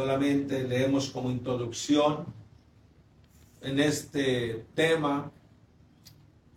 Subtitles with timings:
[0.00, 2.24] solamente leemos como introducción
[3.60, 5.30] en este tema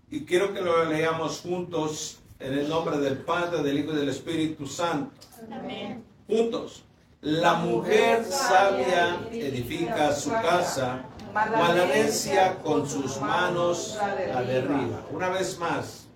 [0.10, 4.08] y quiero que lo leamos juntos en el nombre del Padre, del Hijo y del
[4.08, 5.12] Espíritu Santo.
[5.52, 6.02] Amén.
[6.26, 6.86] Juntos.
[7.20, 15.06] La mujer sabia edifica su casa, malanecia con sus manos la derriba.
[15.12, 16.08] Una vez más.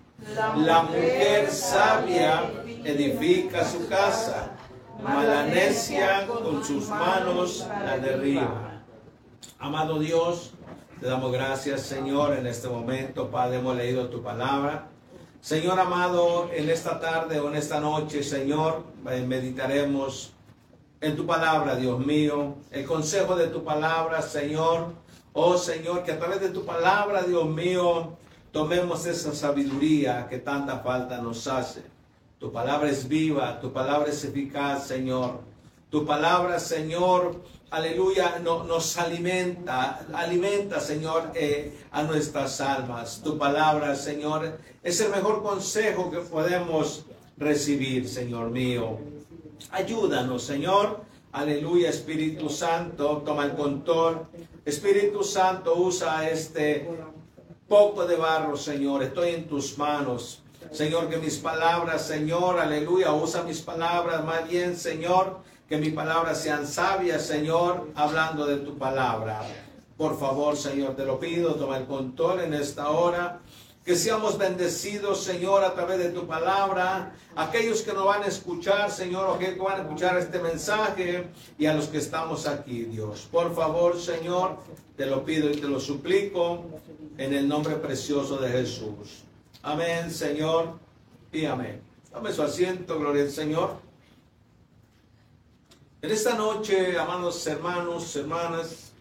[0.56, 2.50] La mujer sabia
[2.84, 4.52] edifica su casa,
[5.02, 8.82] malanecia con sus manos la derriba.
[9.58, 10.52] Amado Dios,
[11.00, 14.88] te damos gracias, Señor, en este momento, Padre, hemos leído tu palabra.
[15.40, 20.32] Señor amado, en esta tarde o en esta noche, Señor, eh, meditaremos
[21.00, 24.92] en tu palabra, Dios mío, el consejo de tu palabra, Señor.
[25.32, 28.16] Oh Señor, que a través de tu palabra, Dios mío,
[28.50, 31.84] tomemos esa sabiduría que tanta falta nos hace.
[32.38, 35.40] Tu palabra es viva, tu palabra es eficaz, Señor.
[35.90, 43.22] Tu palabra, Señor, aleluya, no, nos alimenta, alimenta, Señor, eh, a nuestras almas.
[43.24, 48.98] Tu palabra, Señor, es el mejor consejo que podemos recibir, Señor mío.
[49.72, 51.00] Ayúdanos, Señor.
[51.32, 54.28] Aleluya, Espíritu Santo, toma el control.
[54.64, 56.88] Espíritu Santo, usa este
[57.66, 59.02] poco de barro, Señor.
[59.02, 60.42] Estoy en tus manos.
[60.72, 65.38] Señor, que mis palabras, Señor, aleluya, usa mis palabras más bien, Señor,
[65.68, 69.40] que mis palabras sean sabias, Señor, hablando de tu palabra.
[69.96, 73.40] Por favor, Señor, te lo pido, toma el control en esta hora.
[73.84, 77.14] Que seamos bendecidos, Señor, a través de tu palabra.
[77.34, 81.28] Aquellos que nos van a escuchar, Señor, o que van a escuchar este mensaje
[81.58, 83.26] y a los que estamos aquí, Dios.
[83.30, 84.58] Por favor, Señor,
[84.96, 86.64] te lo pido y te lo suplico
[87.16, 89.24] en el nombre precioso de Jesús.
[89.68, 90.78] Amén, Señor,
[91.30, 91.82] y amén.
[92.10, 93.76] Dame su asiento, gloria al Señor.
[96.00, 98.92] En esta noche, amados hermanos, hermanas,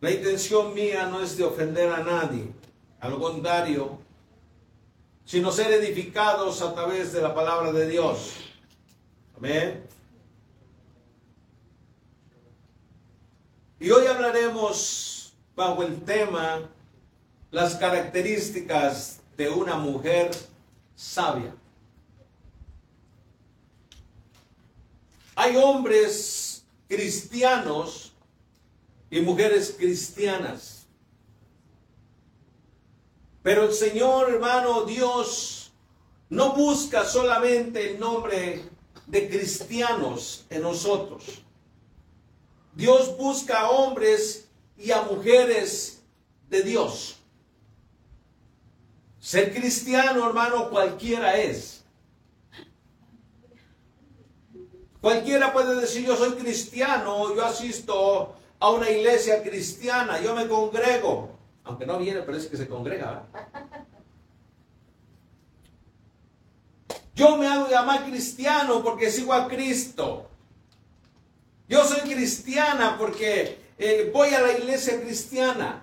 [0.00, 2.46] la intención mía no es de ofender a nadie,
[3.00, 3.98] al contrario,
[5.24, 8.34] sino ser edificados a través de la palabra de Dios.
[9.36, 9.84] Amén.
[13.80, 16.70] Y hoy hablaremos bajo el tema
[17.50, 20.30] las características de una mujer
[20.94, 21.54] sabia.
[25.34, 28.12] Hay hombres cristianos
[29.10, 30.86] y mujeres cristianas.
[33.42, 35.70] Pero el Señor, hermano Dios,
[36.28, 38.64] no busca solamente el nombre
[39.06, 41.22] de cristianos en nosotros.
[42.74, 46.02] Dios busca a hombres y a mujeres
[46.50, 47.15] de Dios.
[49.26, 51.82] Ser cristiano, hermano, cualquiera es.
[55.00, 61.36] Cualquiera puede decir, yo soy cristiano, yo asisto a una iglesia cristiana, yo me congrego.
[61.64, 63.24] Aunque no viene, pero es que se congrega.
[67.16, 70.30] Yo me hago llamar cristiano porque sigo a Cristo.
[71.68, 75.82] Yo soy cristiana porque eh, voy a la iglesia cristiana.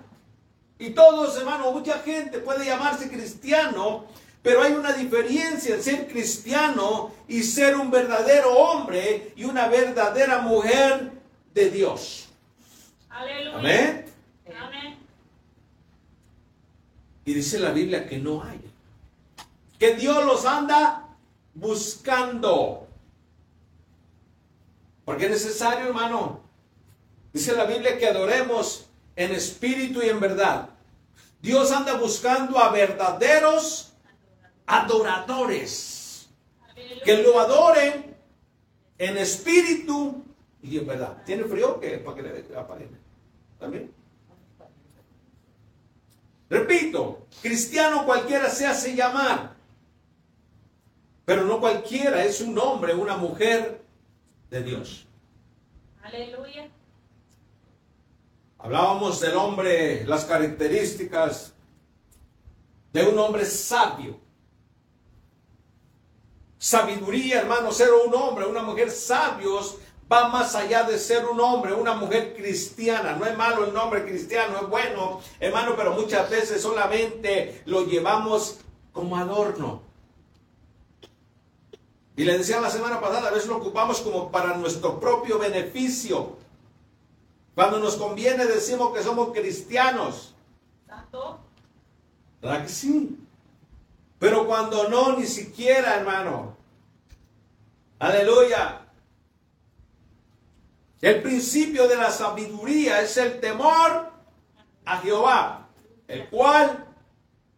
[0.80, 4.06] Y todos, hermano, mucha gente puede llamarse cristiano,
[4.42, 10.40] pero hay una diferencia en ser cristiano y ser un verdadero hombre y una verdadera
[10.40, 11.12] mujer
[11.54, 12.28] de Dios.
[13.10, 13.58] Aleluya.
[13.58, 14.06] Amén.
[14.60, 14.98] Amén.
[17.26, 18.60] Y dice la Biblia que no hay.
[19.80, 21.08] Que Dios los anda
[21.54, 22.88] buscando.
[25.06, 26.42] Porque es necesario, hermano.
[27.32, 30.70] Dice la Biblia que adoremos en espíritu y en verdad.
[31.42, 33.94] Dios anda buscando a verdaderos
[34.66, 36.30] adoradores.
[37.04, 38.16] Que lo adoren
[38.98, 40.24] en espíritu
[40.62, 41.22] y en verdad.
[41.26, 41.80] ¿Tiene frío?
[41.80, 42.98] que Para que le aparezca.
[43.60, 43.92] ¿También?
[46.50, 49.54] Repito, cristiano cualquiera se hace llamar.
[51.26, 53.82] Pero no cualquiera es un hombre, una mujer
[54.50, 55.08] de Dios.
[56.02, 56.70] Aleluya.
[58.64, 61.52] Hablábamos del hombre, las características
[62.94, 64.18] de un hombre sabio.
[66.58, 69.80] Sabiduría, hermano, ser un hombre, una mujer sabios
[70.10, 73.18] va más allá de ser un hombre, una mujer cristiana.
[73.18, 78.60] No es malo el nombre cristiano, es bueno, hermano, pero muchas veces solamente lo llevamos
[78.94, 79.82] como adorno.
[82.16, 86.38] Y le decía la semana pasada, a veces lo ocupamos como para nuestro propio beneficio.
[87.56, 90.34] Cuando nos conviene decimos que somos cristianos.
[90.88, 91.40] Santo.
[92.42, 93.18] ¿Verdad que sí?
[94.20, 96.56] Pero cuando no, ni siquiera, hermano.
[98.00, 98.82] Aleluya.
[101.02, 104.12] El principio de la sabiduría es el temor
[104.86, 105.68] a Jehová,
[106.08, 106.86] el cual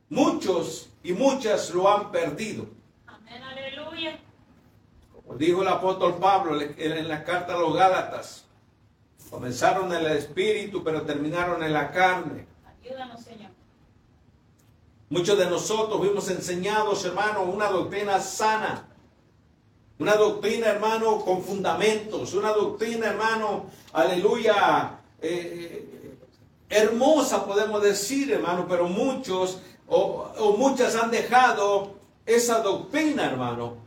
[0.10, 2.66] muchos y muchas lo han perdido.
[3.06, 4.20] Amén, aleluya.
[5.14, 8.45] Como dijo el apóstol Pablo en la carta a los Gálatas,
[9.30, 12.46] comenzaron en el espíritu, pero terminaron en la carne.
[12.82, 13.52] Ayúdanos, Señor.
[15.10, 18.88] Muchos de nosotros fuimos enseñados, hermano, una doctrina sana.
[19.98, 22.34] Una doctrina, hermano, con fundamentos.
[22.34, 26.18] Una doctrina, hermano, aleluya, eh, eh,
[26.70, 31.94] hermosa, podemos decir, hermano, pero muchos o, o muchas han dejado
[32.26, 33.78] esa doctrina, hermano.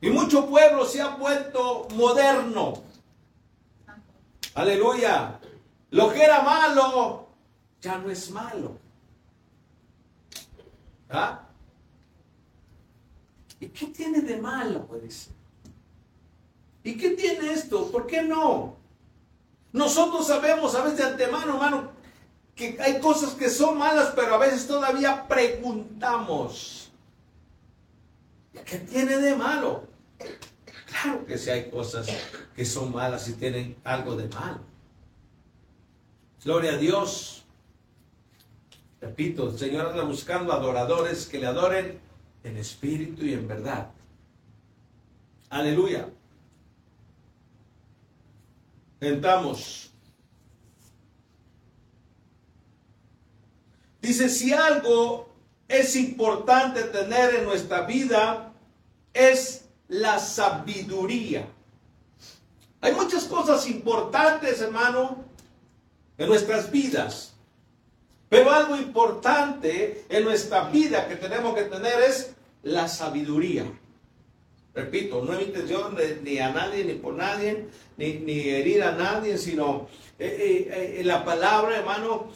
[0.00, 2.82] Y mucho pueblo se ha vuelto moderno.
[4.54, 5.40] Aleluya.
[5.90, 7.28] Lo que era malo
[7.80, 8.78] ya no es malo.
[11.10, 11.42] ¿Ah?
[13.60, 14.86] ¿Y qué tiene de malo?
[14.86, 15.28] Pues?
[16.84, 17.90] ¿Y qué tiene esto?
[17.90, 18.76] ¿Por qué no?
[19.72, 21.90] Nosotros sabemos a veces de antemano, hermano,
[22.54, 26.90] que hay cosas que son malas, pero a veces todavía preguntamos.
[28.64, 29.84] ¿Qué tiene de malo?
[30.92, 32.06] Claro que sí hay cosas
[32.54, 34.60] que son malas y tienen algo de malo.
[36.44, 37.44] Gloria a Dios.
[39.00, 41.98] Repito, el Señor anda buscando adoradores que le adoren
[42.44, 43.90] en espíritu y en verdad.
[45.48, 46.08] Aleluya.
[49.00, 49.90] Entramos.
[54.00, 55.28] Dice, si algo
[55.68, 58.52] es importante tener en nuestra vida,
[59.14, 59.61] es
[59.92, 61.46] la sabiduría.
[62.80, 65.22] Hay muchas cosas importantes, hermano,
[66.16, 67.34] en nuestras vidas.
[68.30, 73.66] Pero algo importante en nuestra vida que tenemos que tener es la sabiduría.
[74.74, 77.66] Repito, no es intención ni a nadie, ni por nadie,
[77.98, 79.86] ni, herir a nadie, sino
[80.18, 82.28] eh, eh, eh, la palabra, hermano,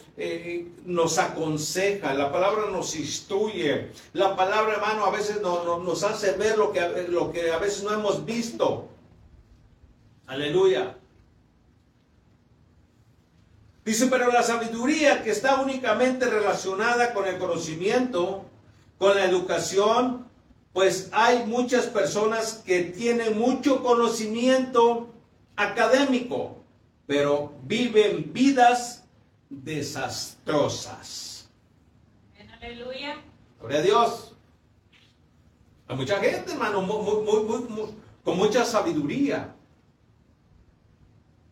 [0.85, 6.71] nos aconseja, la palabra nos instruye, la palabra, hermano, a veces nos hace ver lo
[6.71, 8.87] que, lo que a veces no hemos visto.
[10.27, 10.95] Aleluya.
[13.83, 18.45] Dice, pero la sabiduría que está únicamente relacionada con el conocimiento,
[18.99, 20.26] con la educación,
[20.77, 25.11] pues hay muchas personas que tienen mucho conocimiento
[25.55, 26.57] académico,
[27.07, 29.03] pero viven vidas
[29.49, 31.49] desastrosas.
[32.61, 33.23] Aleluya.
[33.59, 34.35] Gloria a Dios.
[35.87, 36.87] Hay mucha gente, hermano,
[38.23, 39.55] con mucha sabiduría.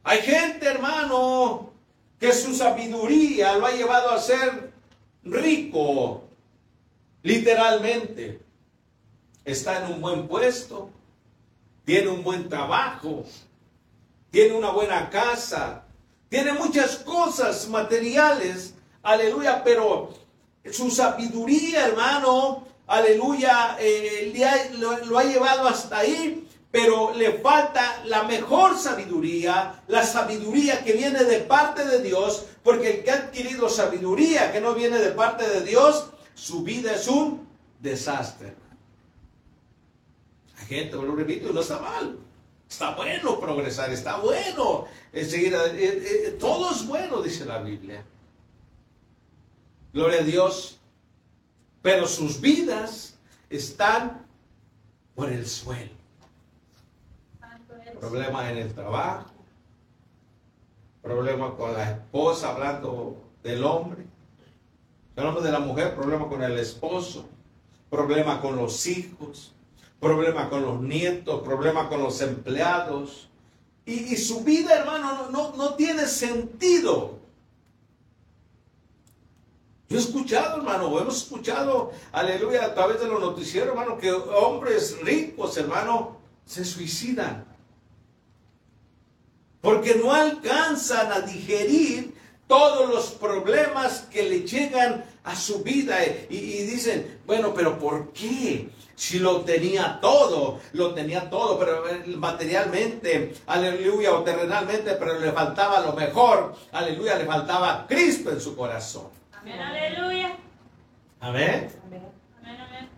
[0.03, 1.73] Hay gente, hermano,
[2.19, 4.71] que su sabiduría lo ha llevado a ser
[5.23, 6.25] rico,
[7.23, 8.44] literalmente.
[9.45, 10.89] Está en un buen puesto,
[11.85, 13.23] tiene un buen trabajo,
[14.31, 15.85] tiene una buena casa,
[16.27, 20.09] tiene muchas cosas materiales, aleluya, pero
[20.71, 24.33] su sabiduría, hermano, aleluya, eh,
[25.05, 31.23] lo ha llevado hasta ahí pero le falta la mejor sabiduría, la sabiduría que viene
[31.23, 35.47] de parte de Dios, porque el que ha adquirido sabiduría que no viene de parte
[35.47, 37.47] de Dios, su vida es un
[37.79, 38.55] desastre.
[40.67, 42.17] Gente, lo repito, no está mal.
[42.69, 45.53] Está bueno progresar, está bueno seguir.
[45.53, 48.03] Eh, eh, todo es bueno, dice la Biblia.
[49.93, 50.79] Gloria a Dios.
[51.81, 53.15] Pero sus vidas
[53.49, 54.25] están
[55.13, 55.95] por el suelo
[58.05, 59.31] problemas en el trabajo,
[61.01, 64.05] problemas con la esposa, hablando del hombre,
[65.15, 67.25] hablando de la mujer, problemas con el esposo,
[67.89, 69.54] problemas con los hijos,
[70.05, 73.27] problemas con los nietos, problemas con los empleados.
[73.87, 77.17] Y, su vida, hermano, no, tiene sentido.
[79.89, 84.99] Yo he escuchado, hermano, hemos escuchado, aleluya, a través de los noticieros, hermano, que hombres
[85.01, 87.45] ricos, hermano, se suicidan
[89.61, 92.13] porque no alcanzan a digerir
[92.45, 95.97] todos los problemas que le llegan a su vida
[96.29, 98.69] y, dicen, bueno, pero ¿por qué?
[98.95, 105.31] Si lo tenía todo, lo tenía todo, pero eh, materialmente, aleluya, o terrenalmente, pero le
[105.33, 109.07] faltaba lo mejor, aleluya, le faltaba Cristo en su corazón.
[109.33, 110.37] Amén, aleluya.
[111.19, 111.69] Amén.
[111.85, 112.89] Amén, amén.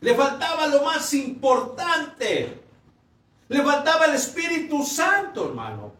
[0.00, 2.60] Le faltaba lo más importante.
[3.48, 5.92] Le faltaba el Espíritu Santo, hermano.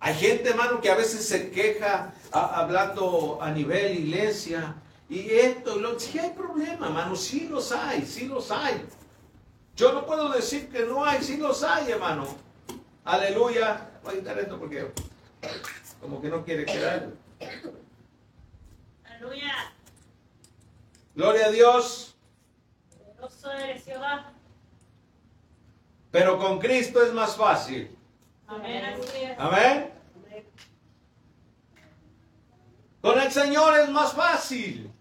[0.00, 4.74] Hay gente, hermano, que a veces se queja hablando a nivel iglesia.
[5.10, 8.86] Y esto, lo, sí hay problema, hermano, sí los hay, sí los hay.
[9.74, 12.28] Yo no puedo decir que no hay, sí los hay, hermano.
[13.04, 13.90] Aleluya.
[14.04, 14.92] Voy a quitar esto porque
[16.00, 17.08] como que no quiere quedar.
[19.04, 19.52] Aleluya.
[21.16, 22.14] Gloria a Dios.
[26.12, 27.96] Pero con Cristo es más fácil.
[28.46, 29.00] Amén.
[29.38, 29.92] Amén.
[33.00, 34.92] Con el Señor es más fácil.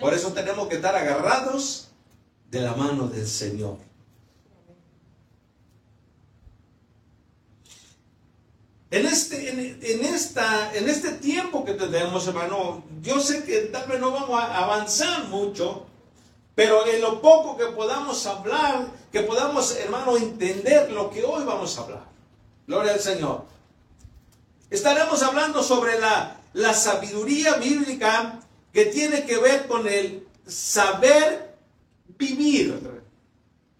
[0.00, 1.88] Por eso tenemos que estar agarrados
[2.50, 3.78] de la mano del Señor.
[8.90, 13.98] En este, en esta, en este tiempo que tenemos, hermano, yo sé que tal vez
[13.98, 15.86] no vamos a avanzar mucho,
[16.54, 21.76] pero en lo poco que podamos hablar, que podamos, hermano, entender lo que hoy vamos
[21.76, 22.04] a hablar.
[22.68, 23.44] Gloria al Señor.
[24.70, 28.38] Estaremos hablando sobre la, la sabiduría bíblica
[28.74, 31.56] que tiene que ver con el saber
[32.18, 32.76] vivir.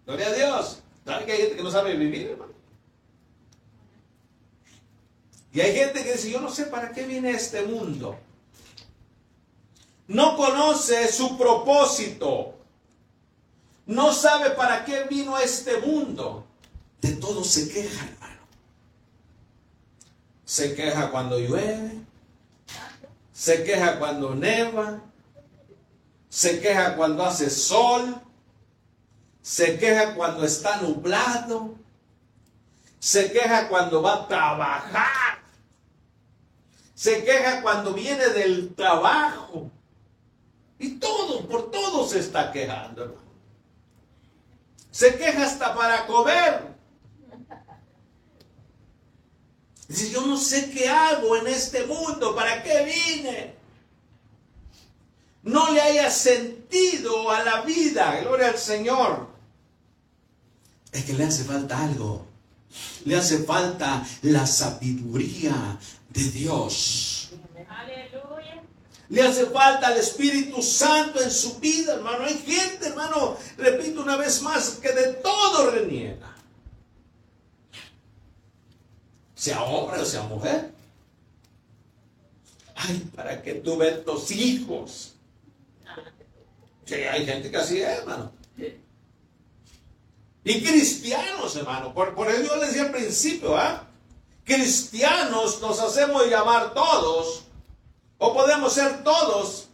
[0.05, 0.79] Gloria a Dios.
[1.05, 2.53] ¿Sabe que hay gente que no sabe vivir, hermano?
[5.51, 8.17] Y hay gente que dice, yo no sé para qué viene este mundo.
[10.07, 12.55] No conoce su propósito.
[13.85, 16.45] No sabe para qué vino este mundo.
[17.01, 18.41] De todo se queja, hermano.
[20.45, 22.04] Se queja cuando llueve.
[23.35, 25.01] Se queja cuando neva.
[26.29, 28.15] Se queja cuando hace sol.
[29.41, 31.75] Se queja cuando está nublado.
[32.97, 35.39] Se queja cuando va a trabajar.
[36.93, 39.69] Se queja cuando viene del trabajo.
[40.79, 43.21] Y todo, por todo se está quejando.
[44.91, 46.74] Se queja hasta para comer.
[49.87, 53.55] Dice, yo no sé qué hago en este mundo, ¿para qué vine?
[55.43, 59.27] No le haya sentido a la vida, gloria al Señor.
[60.91, 62.25] Es que le hace falta algo.
[63.05, 65.77] Le hace falta la sabiduría
[66.09, 67.29] de Dios.
[67.69, 68.63] Aleluya.
[69.09, 72.25] Le hace falta el Espíritu Santo en su vida, hermano.
[72.25, 76.34] Hay gente, hermano, repito una vez más, que de todo reniega.
[79.45, 80.71] Sea hombre o sea mujer.
[82.73, 85.13] Ay, ¿para qué tuve estos hijos?
[86.83, 88.31] Sí, hay gente que así es, hermano.
[90.43, 91.93] Y cristianos, hermano.
[91.93, 93.87] Por, por eso yo les decía al principio, ¿ah?
[94.43, 97.43] Cristianos nos hacemos llamar todos,
[98.17, 99.67] o podemos ser todos,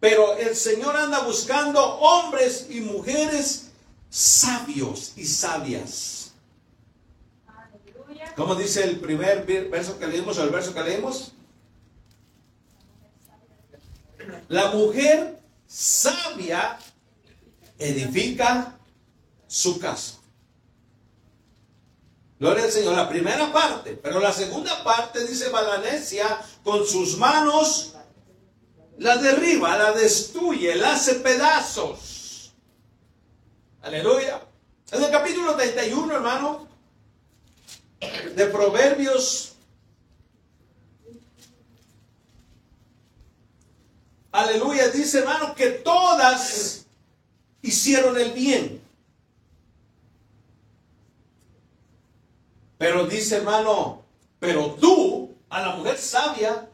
[0.00, 3.68] pero el Señor anda buscando hombres y mujeres
[4.10, 6.15] sabios y sabias.
[8.36, 11.32] ¿Cómo dice el primer ver- verso que leímos o el verso que leímos?
[14.48, 16.78] La mujer sabia
[17.78, 18.76] edifica
[19.46, 20.14] su casa.
[22.38, 27.94] Gloria al Señor, la primera parte, pero la segunda parte dice Balanesia, con sus manos
[28.98, 32.52] la derriba, la destruye, la hace pedazos.
[33.80, 34.42] Aleluya.
[34.90, 36.65] En el capítulo 31, hermano,
[38.36, 39.54] de Proverbios,
[44.30, 46.84] aleluya, dice hermano que todas
[47.62, 48.82] hicieron el bien.
[52.76, 54.02] Pero dice hermano,
[54.38, 56.68] pero tú, a la mujer sabia,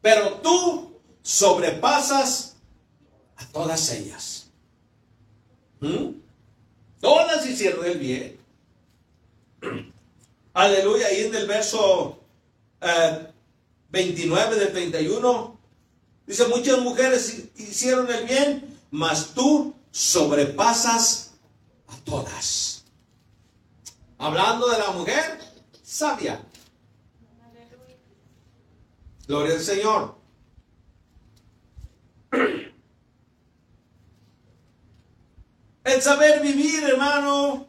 [0.00, 2.54] pero tú sobrepasas
[3.34, 4.46] a todas ellas.
[5.80, 6.10] ¿Mm?
[7.00, 8.37] Todas hicieron el bien.
[10.58, 12.18] Aleluya, ahí en el verso
[12.80, 13.28] eh,
[13.90, 15.56] 29 del 31,
[16.26, 21.34] dice, muchas mujeres hi- hicieron el bien, mas tú sobrepasas
[21.86, 22.82] a todas.
[24.18, 25.38] Hablando de la mujer
[25.84, 26.42] sabia.
[29.28, 30.16] Gloria al Señor.
[35.84, 37.67] El saber vivir, hermano.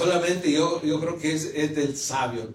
[0.00, 2.54] Solamente yo, yo creo que es, es del sabio.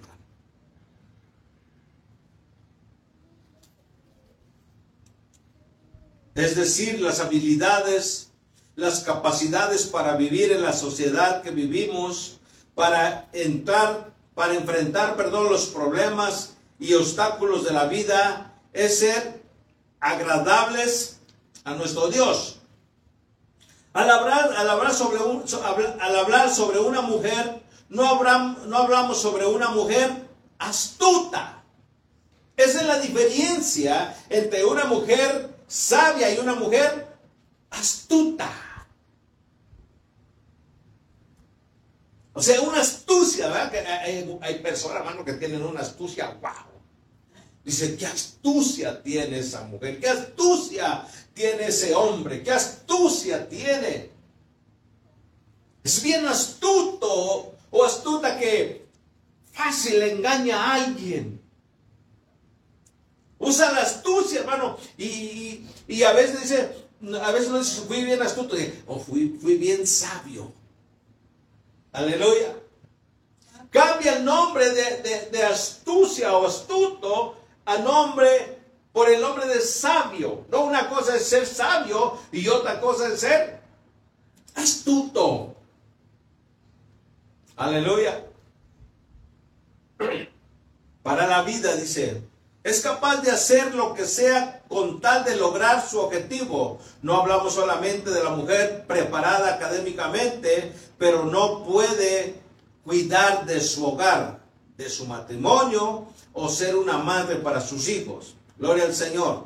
[6.34, 8.32] Es decir, las habilidades,
[8.76, 12.40] las capacidades para vivir en la sociedad que vivimos,
[12.74, 19.44] para entrar, para enfrentar, perdón, los problemas y obstáculos de la vida, es ser
[20.00, 21.20] agradables
[21.64, 22.55] a nuestro Dios.
[23.96, 25.46] Al hablar, al hablar, sobre, un-
[26.02, 30.12] al hablar sobre una mujer, no, habram- no hablamos sobre una mujer
[30.60, 31.64] astuta.
[32.58, 37.08] Esa es la diferencia entre una mujer sabia y una mujer
[37.70, 38.50] astuta.
[42.34, 43.72] O sea, una astucia, ¿verdad?
[43.72, 46.52] Que hay, hay personas, hermano, que tienen una astucia, wow.
[47.64, 54.10] Dice, qué astucia tiene esa mujer, qué astucia tiene ese hombre, qué astucia tiene.
[55.84, 58.88] Es bien astuto o astuta que
[59.52, 61.40] fácil engaña a alguien.
[63.38, 64.78] Usa la astucia, hermano.
[64.98, 65.68] Y,
[66.04, 66.88] a veces dice,
[67.22, 68.56] a veces no dice, fui bien astuto,
[68.88, 69.28] o fui,
[69.58, 70.52] bien sabio.
[71.92, 72.56] Aleluya.
[73.70, 78.65] Cambia el nombre de astucia o astuto a nombre
[78.96, 80.46] por el nombre de sabio.
[80.50, 83.60] No una cosa es ser sabio y otra cosa es ser
[84.56, 85.54] astuto.
[87.58, 88.26] Aleluya.
[91.04, 92.22] Para la vida, dice.
[92.64, 96.80] Es capaz de hacer lo que sea con tal de lograr su objetivo.
[97.02, 102.36] No hablamos solamente de la mujer preparada académicamente, pero no puede
[102.86, 104.40] cuidar de su hogar,
[104.78, 108.36] de su matrimonio o ser una madre para sus hijos.
[108.58, 109.46] Gloria al Señor.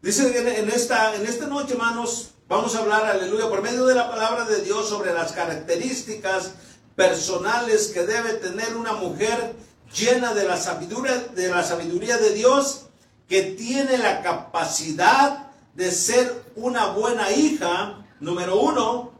[0.00, 3.94] Dice que en esta, en esta noche, hermanos, vamos a hablar, aleluya, por medio de
[3.94, 6.52] la palabra de Dios sobre las características
[6.96, 9.54] personales que debe tener una mujer
[9.92, 12.86] llena de la sabiduría de, la sabiduría de Dios,
[13.28, 19.12] que tiene la capacidad de ser una buena hija, número uno,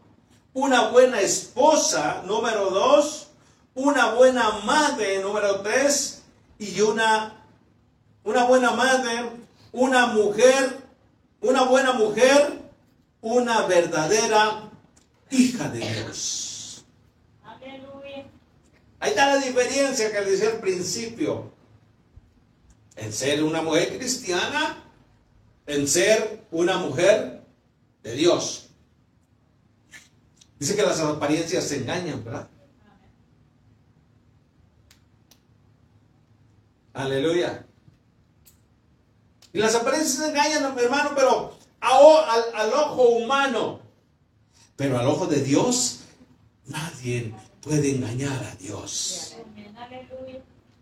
[0.55, 3.28] una buena esposa, número dos,
[3.75, 6.23] una buena madre, número tres,
[6.59, 7.45] y una,
[8.25, 9.31] una buena madre,
[9.73, 10.79] una mujer,
[11.41, 12.63] una buena mujer,
[13.21, 14.71] una verdadera
[15.31, 16.85] hija de Dios.
[17.45, 18.27] Aleluya.
[19.01, 21.53] Ahí está la diferencia que le decía al principio.
[22.97, 24.85] En ser una mujer cristiana,
[25.67, 27.45] en ser una mujer
[28.03, 28.71] de Dios.
[30.59, 32.49] Dice que las apariencias se engañan, ¿verdad?
[36.99, 37.65] Aleluya.
[39.53, 43.81] Y las apariencias engañan, hermano, pero al, al ojo humano.
[44.75, 46.01] Pero al ojo de Dios,
[46.67, 47.33] nadie
[47.63, 49.37] puede engañar a Dios.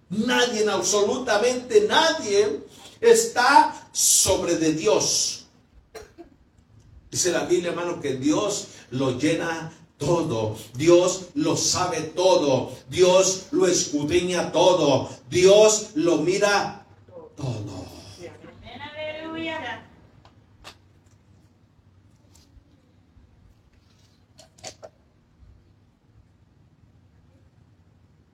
[0.09, 2.63] Nadie, absolutamente nadie,
[2.99, 5.49] está sobre de Dios.
[7.11, 10.57] Dice la Biblia, hermano, que Dios lo llena todo.
[10.75, 12.73] Dios lo sabe todo.
[12.89, 15.09] Dios lo escudriña todo.
[15.29, 16.87] Dios lo mira
[17.37, 17.87] todo.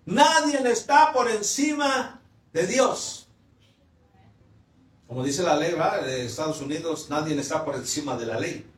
[0.04, 2.20] Nadie está por encima
[2.52, 3.28] de Dios.
[5.06, 6.04] Como dice la ley ¿verdad?
[6.04, 8.71] de Estados Unidos, nadie está por encima de la ley.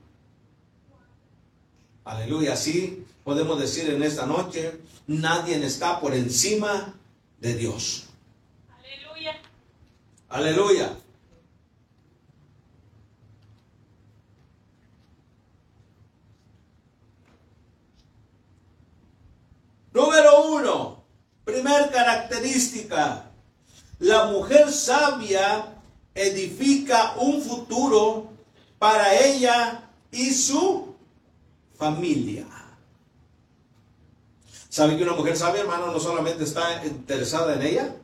[2.05, 2.53] Aleluya.
[2.53, 6.95] Así podemos decir en esta noche, nadie está por encima
[7.41, 8.05] de Dios.
[8.79, 9.41] Aleluya.
[10.29, 10.97] Aleluya.
[19.93, 21.05] Número uno,
[21.45, 23.31] primer característica,
[24.01, 25.73] la mujer sabia
[26.15, 28.29] edifica un futuro
[28.79, 30.94] para ella y su
[31.77, 32.47] familia.
[34.69, 37.97] ¿Sabe que una mujer sabia, hermano, no solamente está interesada en ella?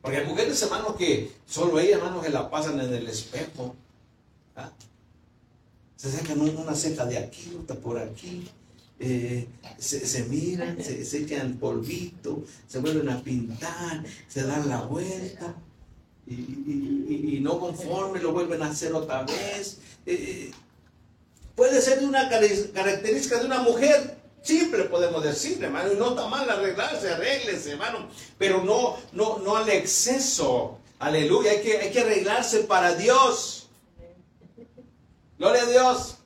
[0.00, 3.74] Porque hay mujeres, hermano, que solo ella, hermano, que la pasan en el espejo.
[4.56, 4.70] ¿ah?
[5.96, 8.48] Se sacan una ceja de aquí, otra por aquí.
[9.00, 9.48] eh,
[9.78, 15.54] se, miran, se, se echan polvito, se vuelven a pintar, se dan la vuelta.
[16.26, 19.78] Y, y- y- no conforme, lo vuelven a hacer otra vez.
[20.06, 20.52] Eh,
[21.58, 26.28] puede ser de una característica de una mujer simple, podemos decir, hermano, y no está
[26.28, 30.78] mal arreglarse, arréglese, hermano, pero no, no, no al exceso.
[31.00, 33.68] Aleluya, hay que, hay que arreglarse para Dios.
[35.36, 36.18] Gloria a Dios.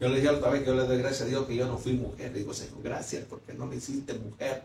[0.00, 1.76] Yo le dije otra vez que yo le doy gracias a Dios que yo no
[1.76, 2.32] fui mujer.
[2.32, 4.64] Le digo, Señor, gracias porque no me hiciste mujer.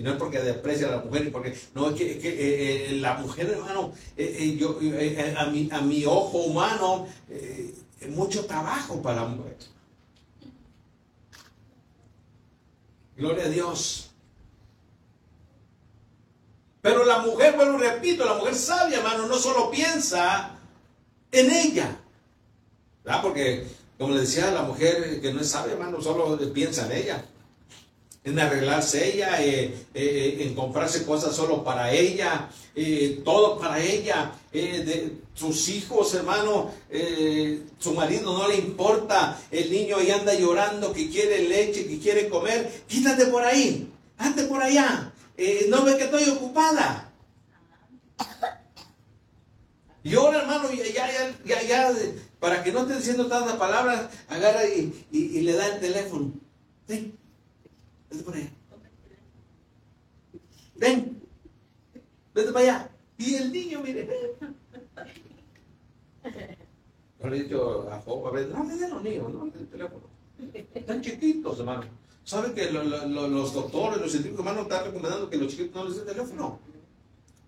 [0.00, 3.18] Y no es porque desprecia a la mujer, porque no es que, eh, eh, la
[3.18, 4.78] mujer, hermano, eh, yo,
[5.36, 9.58] a, mi, a mi ojo humano, es mucho trabajo para la mujer.
[13.14, 14.10] Gloria a Dios.
[16.80, 20.58] Pero la mujer, bueno, repito, la mujer sabia, hermano, no solo piensa
[21.30, 22.00] en ella.
[23.20, 23.66] Porque,
[23.98, 27.24] como le decía, la mujer que no es sabia, hermano, solo piensa en ella.
[28.22, 34.32] En arreglarse ella, eh, eh, en comprarse cosas solo para ella, eh, todo para ella,
[35.34, 36.70] sus hijos, hermano,
[37.78, 42.28] su marido no le importa, el niño ahí anda llorando que quiere leche, que quiere
[42.28, 45.12] comer, quítate por ahí, ande por allá,
[45.68, 47.06] no ve que estoy ocupada.
[50.02, 51.92] Y ahora, hermano, ya, ya, ya, ya,
[52.38, 56.32] para que no esté diciendo tantas palabras, agarra y, y, le da el teléfono.
[56.88, 57.19] Ven,
[58.10, 58.50] vete por allá.
[60.76, 61.22] Ven,
[62.34, 62.90] vete para allá.
[63.18, 64.08] Y el niño, mire,
[67.20, 70.08] Yo le he dicho a Job, a ver, le den los niños, no el teléfono.
[70.74, 71.84] Están chiquitos, hermano.
[72.24, 76.06] ¿Saben que los doctores, los científicos, hermano, están recomendando que los chiquitos no les den
[76.06, 76.60] teléfono?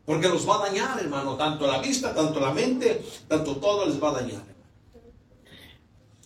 [0.04, 4.02] Porque los va a dañar, hermano, tanto la vista, tanto la mente, tanto todo les
[4.02, 4.42] va a dañar.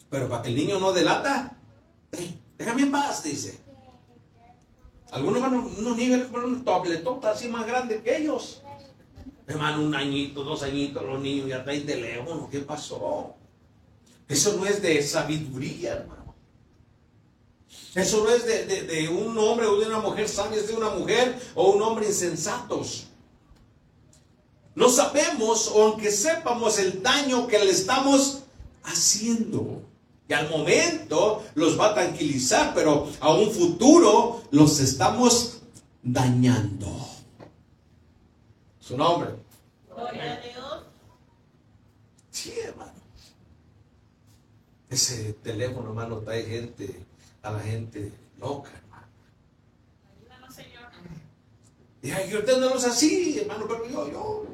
[0.09, 1.57] Pero para que el niño no delata,
[2.57, 3.66] déjame en paz, dice.
[5.17, 8.61] Algunos van unos niños con un tabletota así más grande que ellos.
[9.47, 12.51] Hermano, un añito, dos añitos, los niños ya traen teléfono.
[12.51, 13.35] ¿Qué pasó?
[14.29, 16.35] Eso no es de sabiduría, hermano.
[17.95, 21.41] Eso no es de, de un hombre o de una mujer sabia, de una mujer
[21.55, 23.07] o un hombre insensatos.
[24.75, 28.43] No sabemos, o aunque sepamos el daño que le estamos
[28.85, 29.81] haciendo.
[30.29, 35.61] Y al momento los va a tranquilizar, pero a un futuro los estamos
[36.03, 36.89] dañando.
[38.81, 39.31] Su nombre.
[39.89, 40.83] Gloria a Dios.
[42.31, 42.93] Sí, hermano.
[44.89, 47.05] Ese teléfono, hermano, trae gente,
[47.43, 49.07] a la gente loca, hermano.
[50.21, 50.91] Ayúdanos, Señor.
[52.03, 54.45] Y yo no así, hermano, pero yo, yo,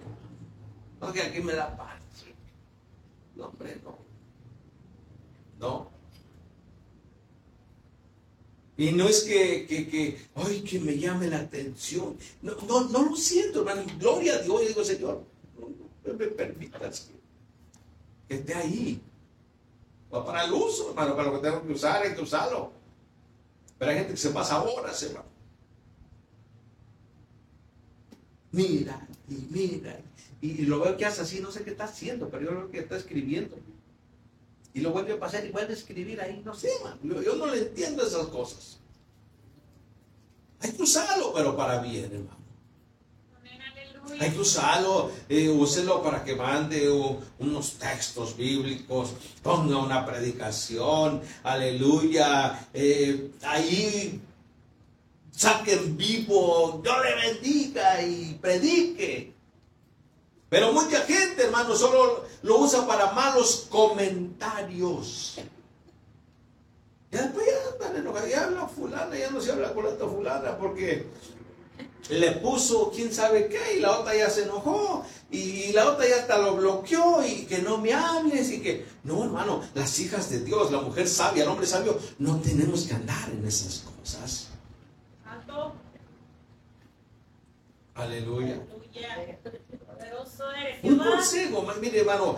[1.00, 2.00] no, que aquí me da paz.
[3.34, 4.11] No, hombre, no.
[5.62, 5.88] No.
[8.76, 12.16] Y no es que, que, que, ay, que me llame la atención.
[12.42, 13.84] No, no, no lo siento, hermano.
[13.98, 14.60] Gloria a Dios.
[14.66, 15.24] Digo, Señor,
[16.04, 17.08] no, me permitas
[18.28, 19.00] que, esté ahí.
[20.12, 22.72] Va para el uso, hermano, para lo que tengo que usar, hay que usarlo.
[23.78, 25.26] Pero hay gente que se pasa horas, hermano.
[28.50, 29.98] Mira, y mira,
[30.40, 32.78] y, lo veo que hace así, no sé qué está haciendo, pero yo creo que
[32.80, 33.56] está escribiendo.
[34.74, 36.70] Y lo vuelve a pasar y vuelve a escribir ahí, no sé.
[37.02, 38.78] Yo, no le entiendo esas cosas.
[40.60, 42.42] Hay que usarlo, pero para bien, hermano.
[44.18, 46.88] Hay que usarlo, eh, úselo para que mande
[47.38, 52.68] unos textos bíblicos, ponga una predicación, aleluya.
[52.74, 54.20] Eh, ahí
[55.30, 59.31] saquen vivo, Dios le bendiga y predique.
[60.52, 65.38] Pero mucha gente, hermano, solo lo usa para malos comentarios.
[67.10, 67.46] Y después
[67.80, 71.06] ya andan ya habla fulana, ya no se habla con la otra fulana porque
[72.10, 76.16] le puso quién sabe qué y la otra ya se enojó y la otra ya
[76.16, 80.40] hasta lo bloqueó y que no me hables y que no hermano las hijas de
[80.40, 84.48] Dios la mujer sabia el hombre sabio no tenemos que andar en esas cosas.
[87.94, 88.60] Aleluya
[90.82, 92.36] un consejo, mire hermano,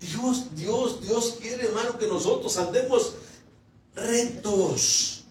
[0.00, 3.14] Dios, Dios, Dios quiere hermano que nosotros andemos
[3.94, 5.24] rectos.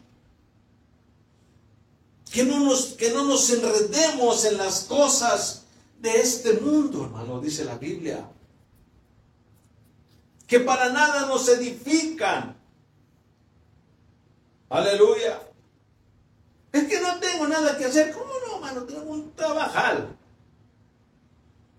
[2.31, 5.65] Que no, nos, que no nos enredemos en las cosas
[5.99, 8.27] de este mundo, hermano, dice la Biblia.
[10.47, 12.57] Que para nada nos edifican.
[14.69, 15.41] Aleluya.
[16.71, 18.11] Es que no tengo nada que hacer.
[18.11, 18.83] ¿Cómo no, hermano?
[18.83, 20.07] Tengo un trabajar.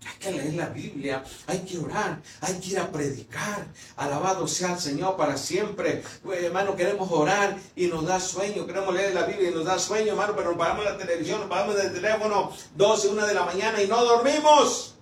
[0.05, 3.65] Hay que leer la Biblia, hay que orar, hay que ir a predicar.
[3.95, 6.03] Alabado sea el Señor para siempre.
[6.23, 8.65] Pues, hermano, queremos orar y nos da sueño.
[8.67, 11.49] Queremos leer la Biblia y nos da sueño, hermano, pero nos pagamos la televisión, nos
[11.49, 14.95] pagamos el teléfono 12, 1 de la mañana y no dormimos.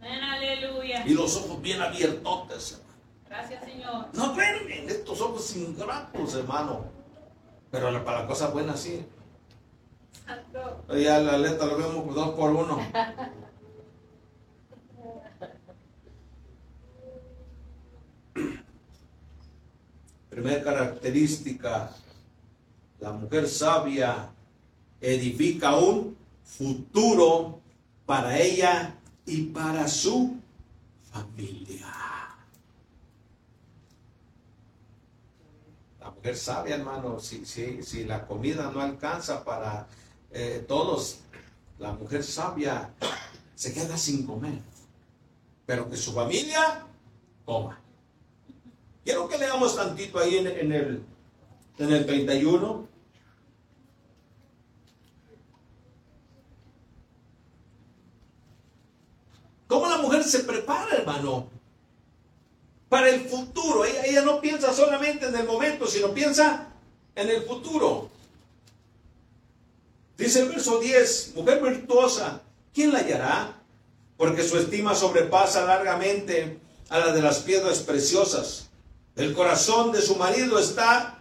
[0.00, 1.04] aleluya.
[1.06, 2.92] Y los ojos bien abiertos, hermano.
[3.28, 4.06] Gracias, Señor.
[4.12, 6.84] No en estos ojos ingratos, hermano.
[7.70, 9.06] Pero para la cosa buena sí.
[10.88, 12.78] Ya la letra lo vemos dos por uno.
[20.32, 21.94] Primera característica,
[23.00, 24.30] la mujer sabia
[24.98, 27.60] edifica un futuro
[28.06, 28.94] para ella
[29.26, 30.40] y para su
[31.12, 31.86] familia.
[36.00, 39.86] La mujer sabia, hermano, si, si la comida no alcanza para
[40.30, 41.18] eh, todos,
[41.78, 42.88] la mujer sabia
[43.54, 44.60] se queda sin comer,
[45.66, 46.86] pero que su familia
[47.44, 47.82] coma.
[49.04, 51.02] Quiero que leamos tantito ahí en, en, el,
[51.78, 52.88] en el 31.
[59.66, 61.48] ¿Cómo la mujer se prepara, hermano?
[62.88, 63.84] Para el futuro.
[63.84, 66.68] Ella, ella no piensa solamente en el momento, sino piensa
[67.14, 68.10] en el futuro.
[70.16, 73.56] Dice el verso 10, mujer virtuosa, ¿quién la hallará?
[74.16, 76.58] Porque su estima sobrepasa largamente
[76.90, 78.68] a la de las piedras preciosas.
[79.16, 81.18] El corazón de su marido está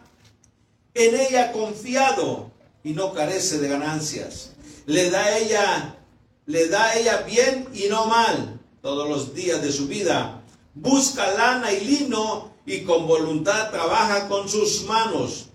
[0.93, 2.51] en ella confiado
[2.83, 4.51] y no carece de ganancias.
[4.85, 5.97] Le da ella,
[6.45, 10.41] le da ella bien y no mal todos los días de su vida.
[10.73, 15.47] Busca lana y lino y con voluntad trabaja con sus manos.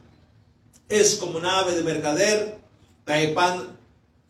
[0.88, 2.58] Es como un ave de mercader,
[3.04, 3.78] trae pan,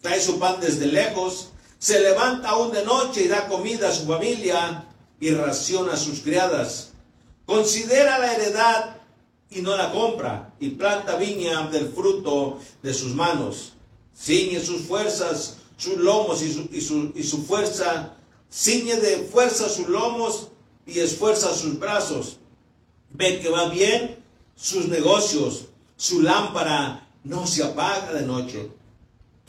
[0.01, 4.07] trae su pan desde lejos, se levanta aún de noche y da comida a su
[4.07, 4.87] familia
[5.21, 6.93] y raciona a sus criadas.
[7.47, 8.97] Considera la heredad
[9.51, 13.73] y no la compra, y planta viña del fruto de sus manos.
[14.19, 18.15] Ciñe sus fuerzas, sus lomos y su, y su, y su fuerza,
[18.53, 20.49] ciñe de fuerza sus lomos
[20.87, 22.39] y esfuerza sus brazos.
[23.11, 24.17] Ve que va bien
[24.57, 28.71] sus negocios, su lámpara no se apaga de noche.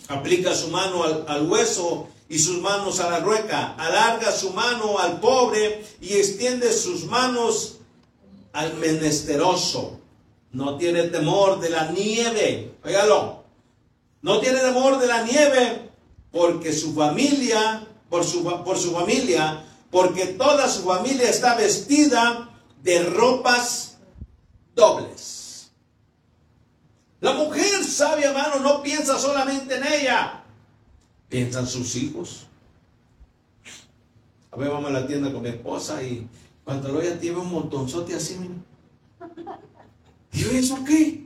[0.10, 3.74] Aplica su mano al, al hueso y sus manos a la rueca.
[3.76, 7.77] Alarga su mano al pobre y extiende sus manos
[8.58, 10.00] al menesteroso.
[10.52, 12.74] No tiene temor de la nieve.
[12.84, 13.44] Óigalo.
[14.24, 15.92] No tiene temor de la nieve
[16.32, 22.50] porque su familia, por su, por su familia, porque toda su familia está vestida
[22.82, 23.98] de ropas
[24.74, 25.70] dobles.
[27.20, 30.44] La mujer sabia, hermano, no piensa solamente en ella,
[31.30, 32.48] piensa en sus hijos.
[34.52, 36.28] A ver, vamos a la tienda con mi esposa y
[36.68, 38.56] cuando tiene un montonzote así, mira.
[40.34, 41.26] ¿Y eso qué?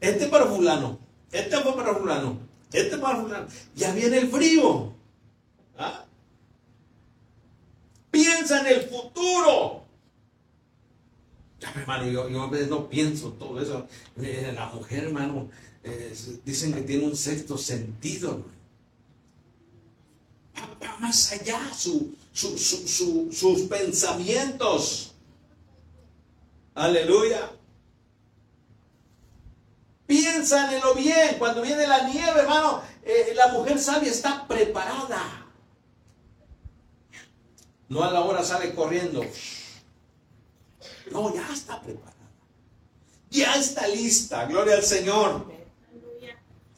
[0.00, 0.98] Este para fulano,
[1.30, 2.38] este fue para fulano,
[2.72, 3.46] este para fulano.
[3.76, 4.92] Ya viene el frío.
[5.78, 6.04] ¿Ah?
[8.10, 9.84] Piensa en el futuro.
[11.60, 13.86] Ya, hermano, yo, yo no pienso todo eso.
[14.16, 15.50] Eh, la mujer, hermano,
[16.44, 18.44] dicen que tiene un sexto sentido.
[20.82, 25.14] Va más allá su, su, su, su- sus pensamientos.
[26.74, 27.50] Aleluya.
[30.06, 31.36] Piensa en lo bien.
[31.38, 35.46] Cuando viene la nieve, hermano, eh, la mujer sabia está preparada.
[37.88, 39.24] No a la hora sale corriendo.
[41.10, 42.12] No, ya está preparada.
[43.30, 44.44] Ya está lista.
[44.46, 45.52] Gloria al Señor.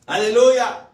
[0.07, 0.86] Aleluya.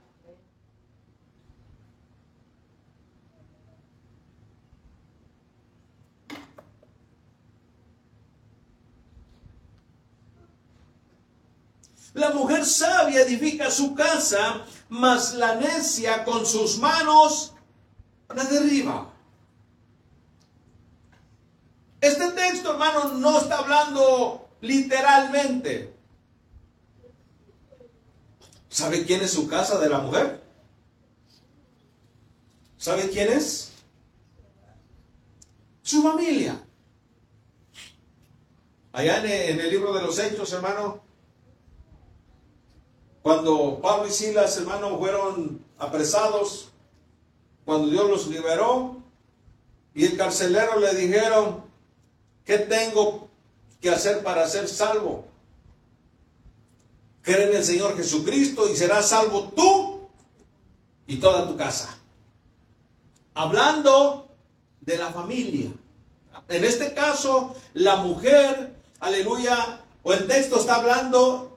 [12.15, 17.55] La mujer sabia edifica su casa, mas la necia con sus manos
[18.35, 19.11] la derriba.
[22.01, 25.95] Este texto, hermano, no está hablando literalmente.
[28.69, 30.43] ¿Sabe quién es su casa de la mujer?
[32.77, 33.71] ¿Sabe quién es?
[35.83, 36.61] Su familia.
[38.93, 41.01] Allá en el, libro de los Hechos, hermano,
[43.23, 46.71] cuando Pablo y Silas, hermano, fueron apresados,
[47.65, 48.97] cuando Dios los liberó,
[49.95, 51.65] y el carcelero le dijeron,
[52.45, 53.29] ¿qué tengo
[53.81, 55.27] que hacer para ser salvo?
[57.23, 60.09] Cree en el Señor Jesucristo y serás salvo tú
[61.07, 61.97] y toda tu casa.
[63.35, 64.29] Hablando
[64.81, 65.71] de la familia.
[66.49, 71.52] En este caso, la mujer, aleluya, o el texto está hablando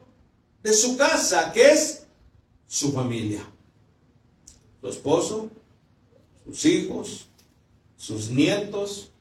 [0.66, 2.08] de su casa, que es
[2.68, 3.46] su familia.
[4.82, 5.52] Su esposo,
[6.44, 7.28] sus hijos,
[7.96, 9.12] sus nietos,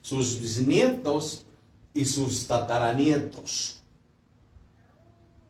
[0.00, 1.44] sus bisnietos
[1.94, 3.80] y sus tataranietos.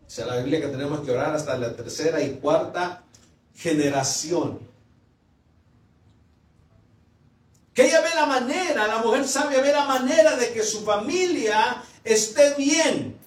[0.06, 3.02] Dice la Biblia que tenemos que orar hasta la tercera y cuarta
[3.56, 4.58] generación.
[7.72, 11.82] Que ella ve la manera, la mujer sabia ve la manera de que su familia
[12.04, 13.22] esté bien.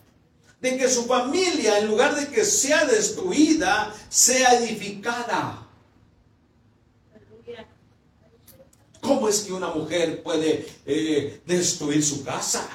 [0.62, 5.68] De que su familia, en lugar de que sea destruida, sea edificada.
[9.02, 12.68] ¿Cómo es que una mujer puede eh, destruir su casa?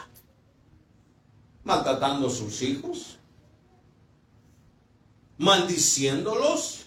[1.64, 3.19] Maltratando a sus hijos.
[5.38, 6.85] Maldiciéndolos.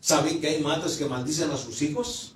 [0.00, 2.34] ¿Saben que hay madres que maldicen a sus hijos?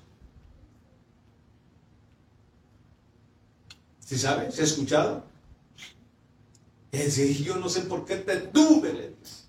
[4.04, 4.52] ¿Sí sabe?
[4.52, 5.24] ¿Se ha escuchado?
[6.92, 9.42] Ese, yo no sé por qué te tuve, le dice.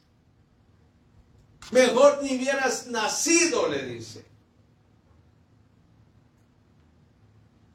[1.71, 4.23] Mejor ni hubieras nacido, le dice.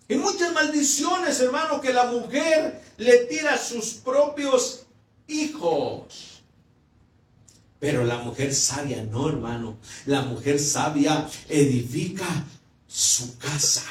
[0.08, 4.86] Y muchas maldiciones, hermano, que la mujer le tira a sus propios
[5.26, 6.42] hijos.
[7.78, 9.76] Pero la mujer sabia no, hermano.
[10.06, 12.26] La mujer sabia edifica
[12.86, 13.84] su casa.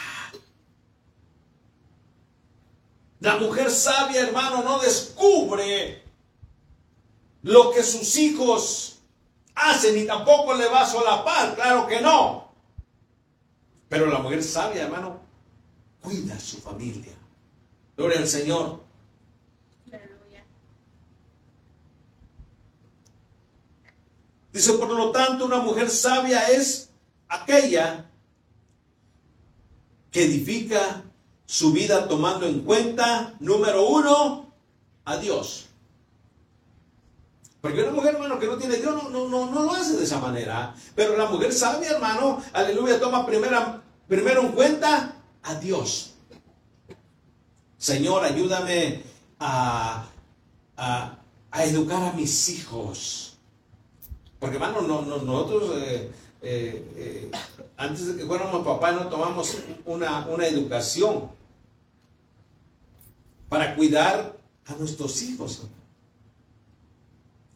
[3.19, 6.03] La mujer sabia, hermano, no descubre
[7.41, 8.99] lo que sus hijos
[9.55, 12.51] hacen y tampoco le va a solapar, claro que no.
[13.89, 15.19] Pero la mujer sabia, hermano,
[16.01, 17.13] cuida a su familia.
[17.95, 18.85] Gloria al Señor.
[24.51, 26.89] Dice, por lo tanto, una mujer sabia es
[27.27, 28.09] aquella
[30.11, 31.03] que edifica
[31.47, 34.51] su vida tomando en cuenta, número uno,
[35.05, 35.67] a Dios.
[37.61, 40.03] Porque una mujer, hermano, que no tiene Dios, no, no, no, no lo hace de
[40.03, 40.75] esa manera.
[40.93, 46.15] Pero la mujer sabia, hermano, aleluya, toma primera, primero en cuenta a Dios.
[47.77, 49.03] Señor, ayúdame
[49.39, 50.05] a,
[50.75, 51.17] a,
[51.63, 53.37] educar a mis hijos.
[54.37, 57.31] Porque, hermano, no, nosotros, eh, eh, eh,
[57.77, 61.36] antes de que fuéramos papá, no tomamos una, una educación
[63.49, 65.63] para cuidar a nuestros hijos.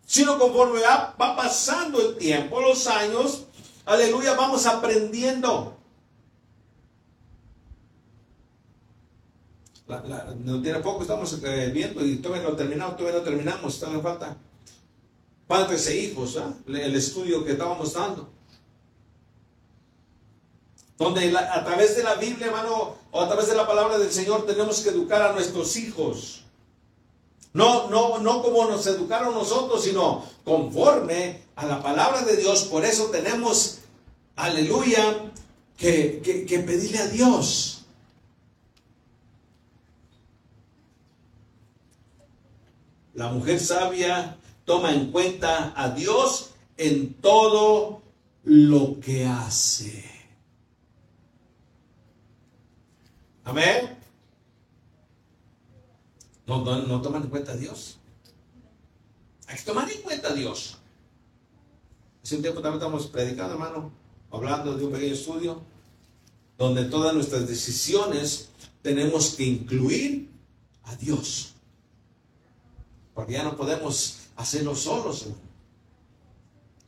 [0.05, 3.45] Sino conforme va, pasando el tiempo, los años,
[3.85, 5.77] aleluya, vamos aprendiendo.
[10.45, 14.37] no tiene poco, estamos eh, viendo y todavía no terminamos, todavía no terminamos, todavía falta
[15.51, 16.53] padres e hijos, ¿ah?
[16.67, 18.29] el estudio que estábamos dando.
[20.97, 24.45] Donde a través de la Biblia, hermano, o a través de la palabra del Señor,
[24.45, 26.43] tenemos que educar a nuestros hijos.
[27.53, 32.63] No, no, no como nos educaron nosotros, sino conforme a la palabra de Dios.
[32.63, 33.79] Por eso tenemos,
[34.35, 35.31] aleluya,
[35.77, 37.81] que, que pedirle a Dios.
[43.13, 48.01] La mujer sabia toma en cuenta a Dios en todo
[48.43, 50.10] lo que hace.
[53.43, 53.97] Amén.
[56.45, 57.97] No, no, toman en cuenta a Dios.
[59.47, 60.77] Hay que tomar en cuenta a Dios.
[62.23, 63.91] Hace un tiempo también estamos predicando, hermano,
[64.31, 65.61] hablando de un pequeño estudio,
[66.57, 68.49] donde todas nuestras decisiones
[68.81, 70.29] tenemos que incluir
[70.83, 71.53] a Dios.
[73.13, 75.27] Porque ya no podemos hacerlo solos.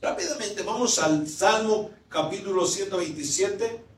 [0.01, 3.92] Rápidamente vamos al Salmo capítulo 127.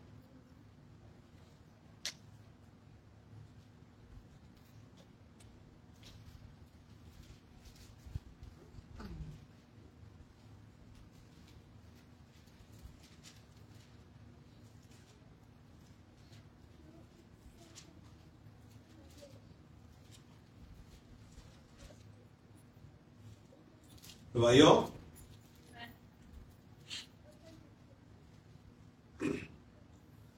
[24.35, 24.91] ¿Lo vayó?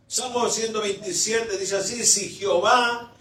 [0.05, 3.11] Salmo 127 dice así, si Jehová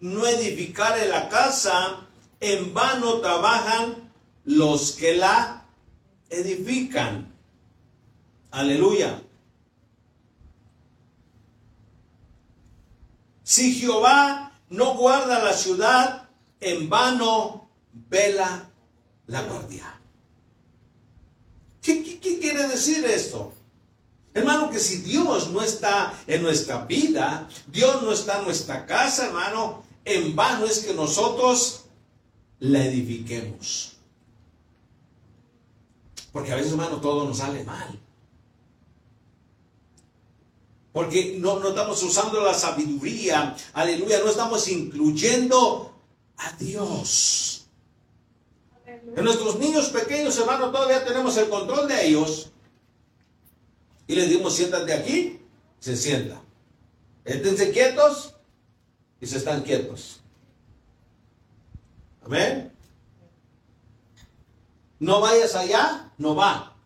[0.00, 2.06] no edificare la casa,
[2.40, 4.10] en vano trabajan
[4.46, 5.66] los que la
[6.30, 7.30] edifican.
[8.52, 9.22] Aleluya.
[13.42, 18.70] Si Jehová no guarda la ciudad, en vano vela
[19.26, 20.01] la guardia.
[22.22, 23.52] ¿Qué, quiere decir esto?
[24.32, 29.26] Hermano, que si Dios no está en nuestra vida, Dios no está en nuestra casa,
[29.26, 31.84] hermano, en vano es que nosotros
[32.60, 33.96] la edifiquemos.
[36.32, 37.98] Porque a veces, hermano, todo nos sale mal.
[40.92, 45.94] Porque no, no estamos usando la sabiduría, aleluya, no estamos incluyendo
[46.36, 47.61] a Dios.
[49.16, 52.50] En nuestros niños pequeños, hermano, todavía tenemos el control de ellos.
[54.06, 55.40] Y les dimos, siéntate aquí,
[55.78, 56.40] se sienta.
[57.24, 58.34] Esténse quietos
[59.20, 60.20] y se están quietos.
[62.24, 62.72] Amén.
[64.98, 66.76] No vayas allá, no va.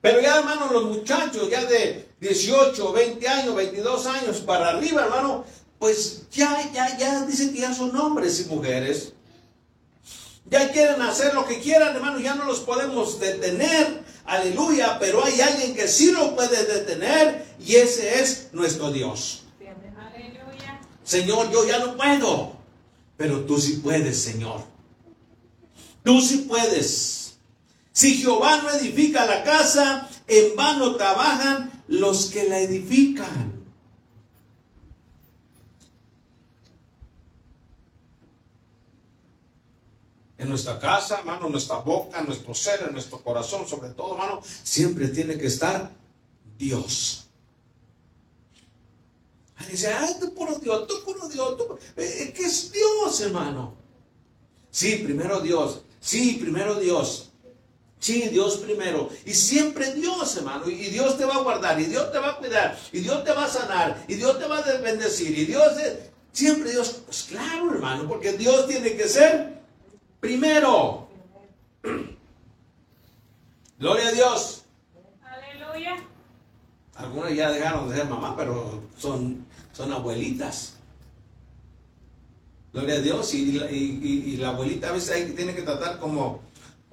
[0.00, 5.44] Pero ya, hermano, los muchachos ya de 18, 20 años, 22 años para arriba, hermano,
[5.78, 9.12] pues ya, ya, ya dicen que ya son hombres y mujeres.
[10.52, 14.02] Ya quieren hacer lo que quieran, hermano, ya no los podemos detener.
[14.26, 19.44] Aleluya, pero hay alguien que sí lo puede detener y ese es nuestro Dios.
[21.04, 22.52] Señor, yo ya no puedo,
[23.16, 24.62] pero tú sí puedes, Señor.
[26.04, 27.36] Tú sí puedes.
[27.92, 33.51] Si Jehová no edifica la casa, en vano trabajan los que la edifican.
[40.42, 44.14] En nuestra casa, hermano, en nuestra boca, en nuestro ser, en nuestro corazón, sobre todo,
[44.14, 45.88] hermano, siempre tiene que estar
[46.58, 47.28] Dios.
[49.54, 53.76] Ay, dice, ay, tú puro Dios, tú puro Dios, tú, eh, ¿qué es Dios, hermano?
[54.68, 57.28] Sí, primero Dios, sí, primero Dios.
[58.00, 59.10] Sí, Dios primero.
[59.24, 60.68] Y siempre Dios, hermano.
[60.68, 63.30] Y Dios te va a guardar, y Dios te va a cuidar, y Dios te
[63.30, 65.72] va a sanar, y Dios te va a bendecir, y Dios,
[66.32, 67.02] siempre Dios.
[67.06, 69.61] Pues claro, hermano, porque Dios tiene que ser
[70.22, 71.08] primero.
[73.78, 74.64] Gloria a Dios.
[75.20, 75.96] Aleluya.
[76.94, 80.78] Algunas ya dejaron de ser mamá, pero son, son abuelitas.
[82.72, 83.34] Gloria a Dios.
[83.34, 86.40] Y, y la abuelita a veces tiene que tratar como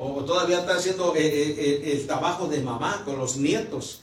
[0.01, 4.01] o todavía está haciendo eh, eh, eh, el, trabajo de mamá con los nietos.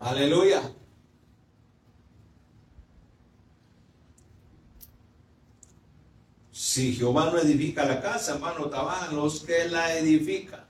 [0.00, 0.62] Aleluya.
[6.68, 10.66] Si Jehová no edifica la casa, hermano, trabajan los que la edifican.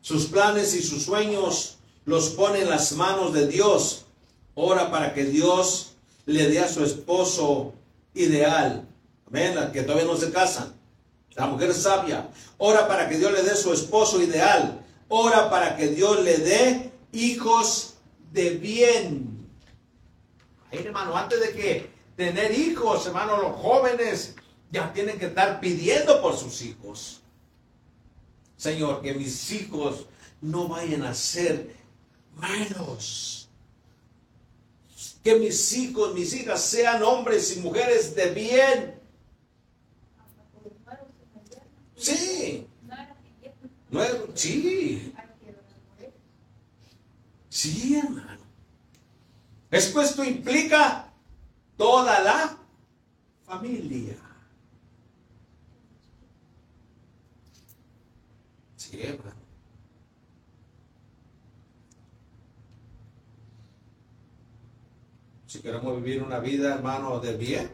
[0.00, 4.04] Sus planes y sus sueños los pone en las manos de Dios.
[4.54, 7.74] Ora para que Dios le dé a su esposo
[8.14, 8.86] ideal.
[9.26, 10.72] Amén, que todavía no se casan.
[11.34, 12.30] La mujer sabia.
[12.58, 14.84] Ora para que Dios le dé su esposo ideal.
[15.08, 17.94] Ora para que Dios le dé hijos
[18.30, 19.48] de bien.
[20.70, 24.34] hermano, antes de que tener hijos, hermano, los jóvenes
[24.70, 27.20] ya tienen que estar pidiendo por sus hijos.
[28.56, 30.06] Señor, que mis hijos
[30.40, 31.74] no vayan a ser
[32.34, 33.42] malos
[35.22, 38.94] que mis hijos, mis hijas sean hombres y mujeres de bien.
[41.96, 42.66] Sí.
[44.34, 45.14] sí.
[47.48, 48.42] Sí, hermano.
[49.70, 51.11] Esto implica
[51.76, 52.58] toda la
[53.44, 54.16] familia.
[58.76, 59.18] Sí.
[65.46, 67.70] Si queremos vivir una vida, hermano, de bien,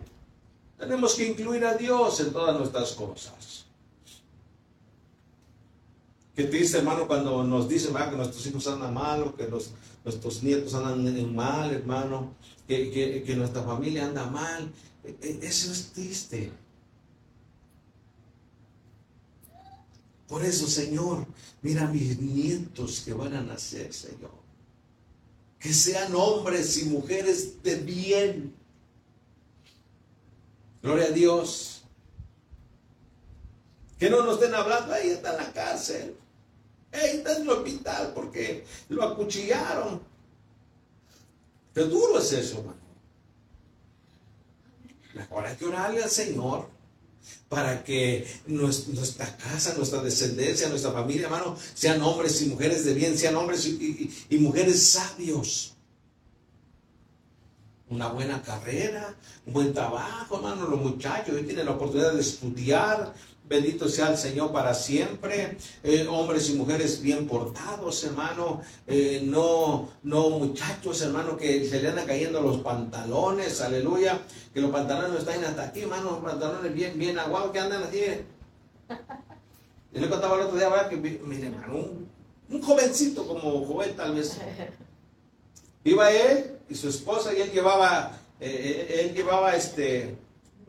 [0.77, 3.67] tenemos que incluir a Dios en todas nuestras cosas.
[6.35, 10.73] Qué triste, hermano, cuando nos dicen que nuestros hijos andan mal o que nuestros nietos
[10.75, 12.33] andan mal, hermano,
[12.69, 14.71] que, que nuestra familia anda mal.
[15.03, 16.53] E, e, eso es triste.
[20.29, 21.27] Por eso, Señor,
[21.62, 24.39] mira mis nietos que van a nacer, Señor
[25.59, 28.55] que sean hombres y mujeres de bien.
[30.83, 31.83] Gloria a Dios.
[33.99, 36.16] Que no nos estén hablando, ahí está en la cárcel,
[36.93, 40.01] ahí está en el hospital porque lo acuchillaron.
[41.75, 42.79] Qué duro es eso, hermano.
[45.14, 46.69] Mejor hay que orarle al Señor
[47.49, 53.16] para que nuestra casa, nuestra descendencia, nuestra familia, hermano, sean hombres y mujeres de bien,
[53.16, 55.75] sean hombres y, mujeres sabios.
[57.89, 59.16] Una buena carrera,
[59.47, 60.69] un buen trabajo, hermano.
[60.69, 63.14] Los muchachos hoy tienen la oportunidad de estudiar,
[63.49, 65.57] Bendito sea el Señor para siempre.
[65.83, 68.61] Eh, hombres y mujeres bien portados, hermano.
[68.87, 73.63] Eh, no, no muchachos, hermano, que se le andan cayendo los pantalones.
[73.63, 74.21] Aleluya.
[74.53, 76.11] Que los pantalones no están hasta aquí, hermano.
[76.11, 78.01] Los pantalones bien, bien aguados que andan así.
[79.93, 81.89] Yo le contaba el otro día, que, mire, hermano,
[82.51, 84.39] un, jovencito como joven tal vez.
[85.85, 90.17] Iba él y su esposa y él llevaba, eh, él llevaba este,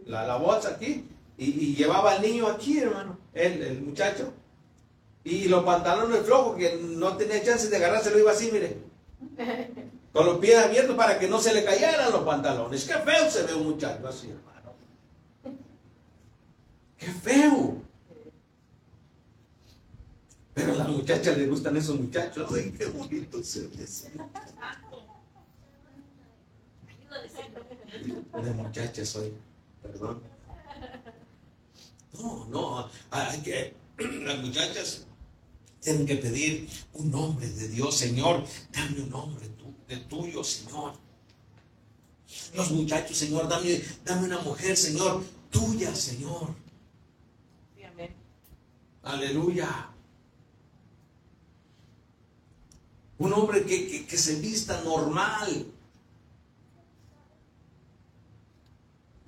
[0.06, 1.04] la, la bolsa aquí
[1.40, 4.34] y, llevaba al niño aquí, hermano, él, el muchacho.
[5.24, 8.78] Y los pantalones flojos, que no tenía chance de agarrárselo, iba así, mire.
[10.14, 12.84] Con los pies abiertos para que no se le cayeran los pantalones.
[12.84, 14.74] Qué feo se ve un muchacho así, hermano.
[16.98, 17.78] Qué feo.
[20.54, 22.52] Pero a las muchachas les gustan esos muchachos.
[22.54, 23.86] Ay, qué bonito se ve.
[28.44, 29.34] De muchachas soy,
[29.82, 30.22] perdón.
[32.14, 33.76] No, no, hay que,
[34.26, 35.05] las muchachas
[35.82, 39.49] tienen que pedir un nombre de Dios, Señor, dame un nombre
[39.88, 40.93] de tuyo, Señor.
[42.53, 46.55] Los muchachos, Señor, dame, dame una mujer, Señor, tuya, Señor.
[49.03, 49.89] Aleluya.
[53.18, 55.66] Un hombre que, que se vista normal.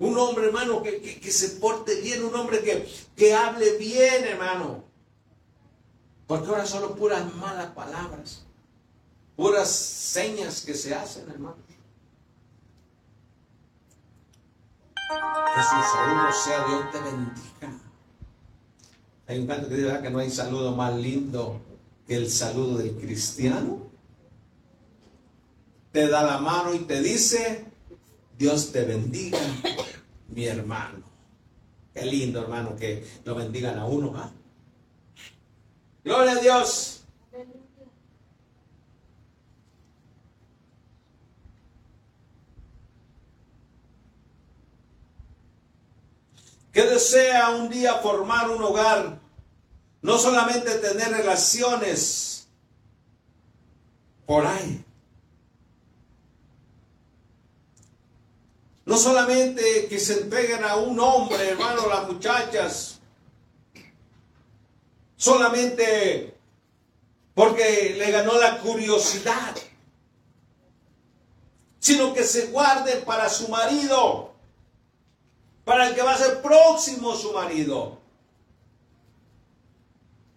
[0.02, 4.82] Un hombre, hermano, que, que, se porte bien, un hombre que, que hable bien, hermano.
[6.26, 8.44] Porque ahora solo puras malas palabras,
[9.36, 11.54] puras señas que se hacen, hermano.
[15.08, 17.80] Que su saludo sea Dios te bendiga.
[19.28, 21.60] Hay un canto que dice que no hay saludo más lindo
[22.08, 23.86] que el saludo del cristiano.
[25.92, 27.71] Te da la mano y te dice,
[28.42, 29.38] Dios te bendiga,
[30.26, 31.04] mi hermano.
[31.94, 34.14] Qué lindo, hermano, que lo bendigan a uno.
[34.16, 34.32] ¿ah?
[36.02, 37.04] Gloria a Dios.
[46.72, 49.20] que desea un día formar un hogar,
[50.00, 52.48] no solamente tener relaciones
[54.26, 54.82] por ahí,
[58.92, 63.00] no solamente que se entreguen a un hombre, hermano, las muchachas,
[65.16, 66.36] solamente
[67.32, 69.56] porque le ganó la curiosidad,
[71.78, 74.34] sino que se guarden para su marido
[75.64, 77.98] para el que va a ser próximo su marido.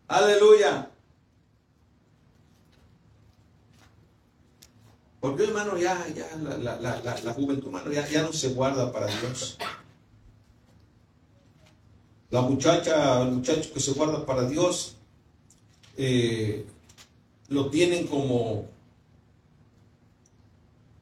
[0.07, 0.89] Aleluya.
[5.25, 9.57] Porque hermano, ya, ya la, juventud, hermano, ya, ya, no se guarda para Dios.
[12.29, 14.97] La muchacha, el muchacho que se guarda para Dios,
[15.97, 16.67] eh,
[17.47, 18.67] lo tienen como,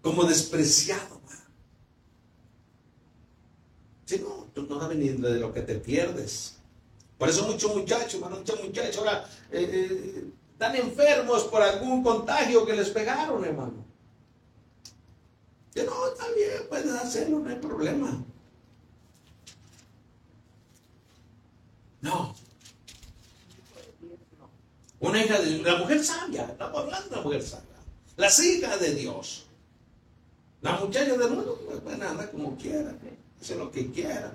[0.02, 1.20] como despreciado.
[4.06, 6.60] Si no, tú no sabes ni de lo que te pierdes.
[7.18, 12.74] Por eso muchos muchachos, muchos muchachos ahora eh, eh, están enfermos por algún contagio que
[12.74, 13.92] les pegaron, hermano.
[15.74, 18.24] Que no, también puedes hacerlo, no hay problema.
[22.02, 22.36] No.
[25.00, 27.76] Una hija de la mujer sabia, estamos hablando de la mujer sabia.
[28.18, 29.48] Las hijas de Dios.
[30.62, 32.98] La muchacha de mundo, pues pueden andar como quieran
[33.44, 34.34] hacen lo que quieran.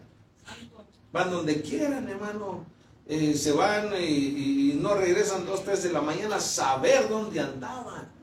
[1.12, 2.66] Van donde quieran, hermano.
[3.06, 8.17] Eh, se van y, no regresan dos, tres de la mañana a saber dónde andaban.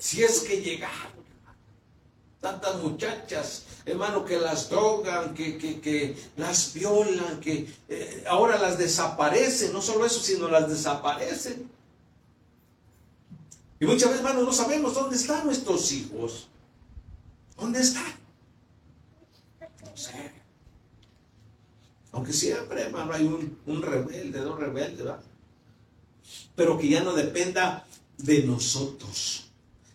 [0.00, 1.20] Si es que llegaron.
[2.40, 9.74] Tantas muchachas, hermano, que las drogan, que, que, las violan, que eh, ahora las desaparecen.
[9.74, 11.70] No solo eso, sino las desaparecen.
[13.78, 16.48] Y muchas veces, hermano, no sabemos dónde están nuestros hijos.
[17.58, 18.14] ¿Dónde están?
[22.12, 23.26] Aunque siempre, hermano, hay
[23.66, 25.20] un, rebelde, dos rebeldes, ¿verdad?
[26.56, 27.86] Pero que ya no dependa
[28.16, 29.39] de nosotros.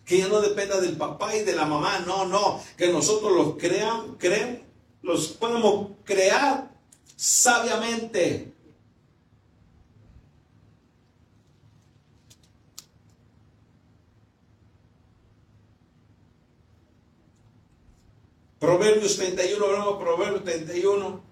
[0.06, 1.98] Que ya no dependa del papá y de la mamá.
[2.06, 2.62] No, no.
[2.78, 4.62] Que nosotros los crean, creen,
[5.02, 6.70] los podemos crear
[7.16, 8.52] sabiamente.
[18.58, 21.25] Proverbios 31, hablamos Proverbios 31.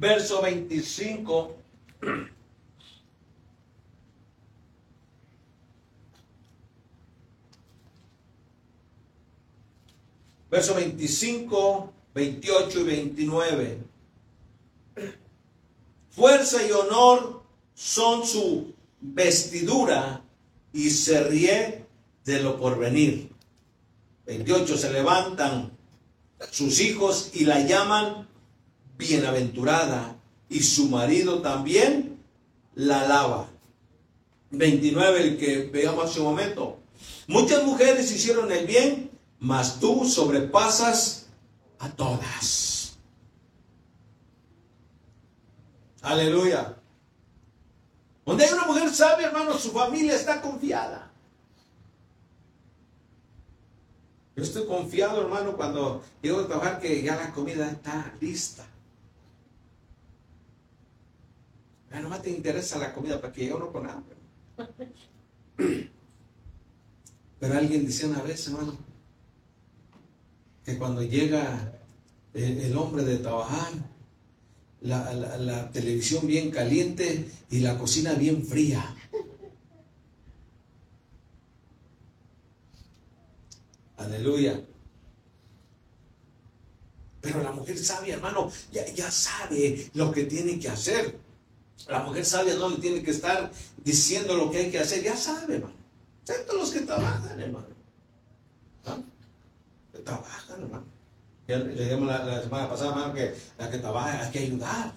[0.00, 1.56] Verso 25.
[10.50, 13.78] Verso 25, 28 y 29.
[16.08, 17.42] Fuerza y honor
[17.74, 20.24] son su vestidura
[20.72, 21.84] y se ríe
[22.24, 23.30] de lo porvenir.
[24.24, 24.78] 28.
[24.78, 25.76] Se levantan
[26.50, 28.30] sus hijos y la llaman
[29.00, 30.16] bienaventurada
[30.48, 32.18] y su marido también
[32.74, 33.48] la alaba.
[34.50, 36.78] 29, el que veamos hace un momento.
[37.26, 41.26] Muchas mujeres hicieron el bien, mas tú sobrepasas
[41.78, 42.98] a todas.
[46.02, 46.76] Aleluya.
[48.24, 51.10] Donde hay una mujer sabia, hermano, su familia está confiada.
[54.36, 58.64] Yo estoy confiado, hermano, cuando llego a trabajar que ya la comida está lista.
[61.90, 64.16] Ya nomás te interesa la comida para que yo no con hambre.
[67.40, 68.78] Pero alguien dice una vez, hermano,
[70.64, 71.80] que cuando llega
[72.34, 73.72] el hombre de trabajar,
[74.82, 78.96] la, televisión bien caliente y la cocina bien fría.
[83.96, 84.64] Aleluya.
[87.20, 91.19] Pero la mujer sabia, hermano, ya, sabe lo que tiene que hacer.
[91.88, 95.16] La mujer sabia no le tiene que estar diciendo lo que hay que hacer, ya
[95.16, 95.74] sabe, hermano.
[96.22, 97.66] Excepto los que trabajan, hermano.
[98.86, 98.98] ¿Ah?
[99.92, 100.84] Que trabajan, hermano.
[101.46, 104.92] Le dijimos la, semana pasada, hermano, que la que trabaja hay que ayudar.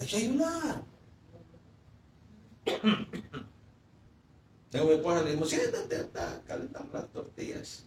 [0.00, 0.82] Hay que ayudar.
[4.72, 7.84] Luego mi esposa le digo, siéntate, está calentando las tortillas.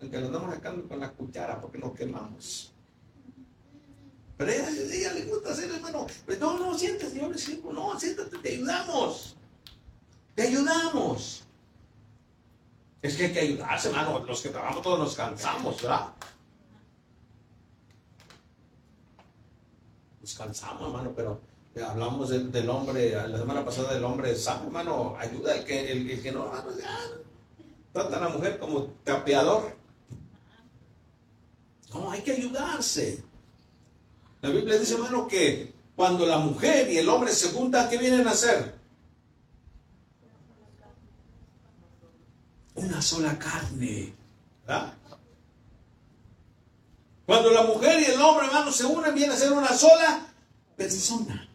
[0.00, 2.74] Aunque lo andamos sacando con la cuchara porque nos quemamos.
[4.40, 6.06] Pero ella, ella le gusta hacer, hermano.
[6.24, 7.74] Pues, no, no, siéntate, yo le sirvo.
[7.74, 9.36] No, siéntate, te ayudamos.
[10.34, 11.44] Te ayudamos.
[13.02, 14.24] Es que hay que ayudarse, hermano.
[14.24, 16.14] Los que trabajamos todos nos cansamos, ¿verdad?
[20.22, 21.38] Nos cansamos, hermano, pero
[21.74, 25.16] eh, hablamos del, hombre, la semana pasada del hombre sano, hermano.
[25.18, 26.98] Ayuda el que, el, el que no, hermano, ya.
[27.92, 29.76] Trata a la mujer como tapeador.
[31.92, 33.28] No, hay que ayudarse.
[34.42, 38.26] La Biblia dice, hermano, que cuando la mujer y el hombre se juntan, ¿qué vienen
[38.26, 38.74] a hacer?
[42.74, 44.14] Una sola carne.
[44.66, 44.94] ¿verdad?
[47.26, 50.26] Cuando la mujer y el hombre, hermano, se unen, viene a ser una sola
[50.76, 51.48] persona.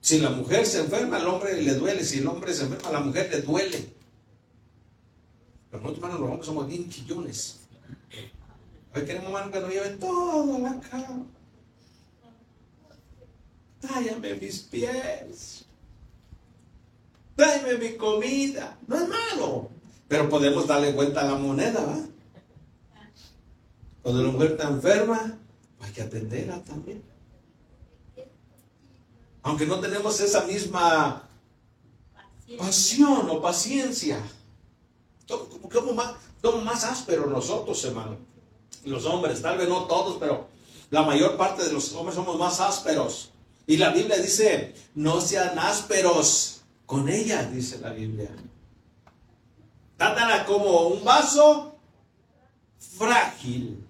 [0.00, 2.02] Si la mujer se enferma, al hombre le duele.
[2.02, 3.92] Si el hombre se enferma, a la mujer le duele.
[5.70, 7.60] Pero nosotros, hermano, los hombres somos bien chillones.
[8.94, 11.26] Hoy queremos, hermano, que nos lleven todo a la cama.
[13.80, 15.64] Tállame mis pies.
[17.36, 18.76] Tráeme mi comida.
[18.86, 19.70] No es malo.
[20.08, 21.98] Pero podemos darle vuelta a la moneda, ¿va?
[24.02, 25.38] Cuando la mujer está enferma,
[25.80, 27.02] hay que atenderla también.
[29.42, 31.28] Aunque no tenemos esa misma
[32.56, 34.18] pasión o paciencia.
[35.26, 38.27] Somos más, somos más ásperos nosotros, hermano.
[38.88, 40.48] Los hombres, tal vez no todos, pero
[40.90, 43.30] la mayor parte de los hombres somos más ásperos.
[43.66, 48.30] Y la Biblia dice, no sean ásperos con ella, dice la Biblia.
[49.98, 51.76] Trátala como un vaso
[52.78, 53.86] frágil.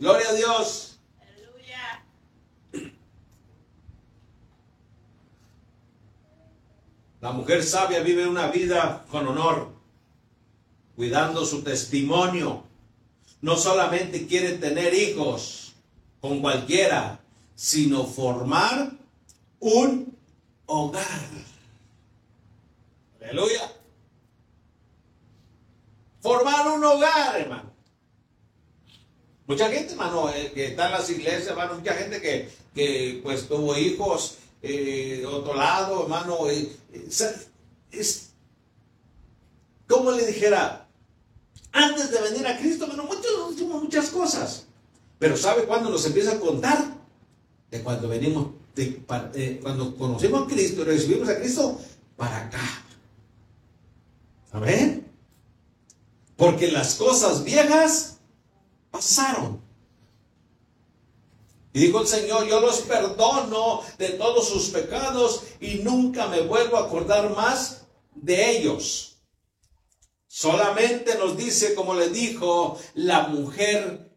[0.00, 0.98] Gloria a Dios.
[1.20, 2.04] Aleluya.
[7.20, 9.68] La mujer sabia vive una vida con honor,
[10.96, 12.64] cuidando su testimonio.
[13.44, 15.74] No solamente quiere tener hijos
[16.22, 17.20] con cualquiera,
[17.54, 18.92] sino formar
[19.60, 20.16] un
[20.64, 21.28] hogar.
[23.20, 23.70] Aleluya.
[26.22, 27.70] Formar un hogar, hermano.
[29.46, 33.46] Mucha gente, hermano, eh, que está en las iglesias, hermano, mucha gente que, que pues
[33.46, 36.48] tuvo hijos eh, de otro lado, hermano.
[36.48, 37.08] eh, eh,
[37.90, 38.30] es,
[40.12, 40.83] le dijera,
[41.74, 44.66] antes de venir a Cristo, hermano, muchos hicimos muchas cosas.
[45.18, 46.78] Pero ¿sabe cuándo nos empieza a contar?
[47.70, 49.02] De cuando venimos, de,
[49.34, 51.80] eh, cuando conocimos a Cristo y recibimos a Cristo,
[52.16, 52.84] para acá.
[54.52, 55.10] Amén.
[56.36, 58.18] Porque las cosas viejas
[58.92, 59.60] pasaron.
[61.72, 66.76] Y dijo el Señor, yo los perdono de todos sus pecados y nunca me vuelvo
[66.76, 67.82] a acordar más
[68.14, 69.13] de ellos.
[70.36, 74.10] Solamente nos dice, como le dijo la mujer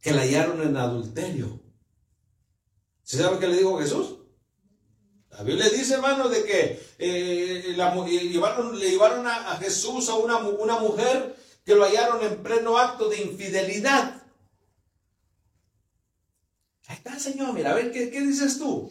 [0.00, 1.62] que la hallaron en adulterio.
[3.04, 4.16] ¿Se sabe qué le dijo Jesús?
[5.30, 10.08] La Biblia dice, hermano, de que eh, la mu- llevaron, le llevaron a, a Jesús
[10.08, 14.24] a una, una mujer que lo hallaron en pleno acto de infidelidad.
[16.88, 18.90] Ahí está, Señor, mira, a ver, ¿qué, qué dices tú?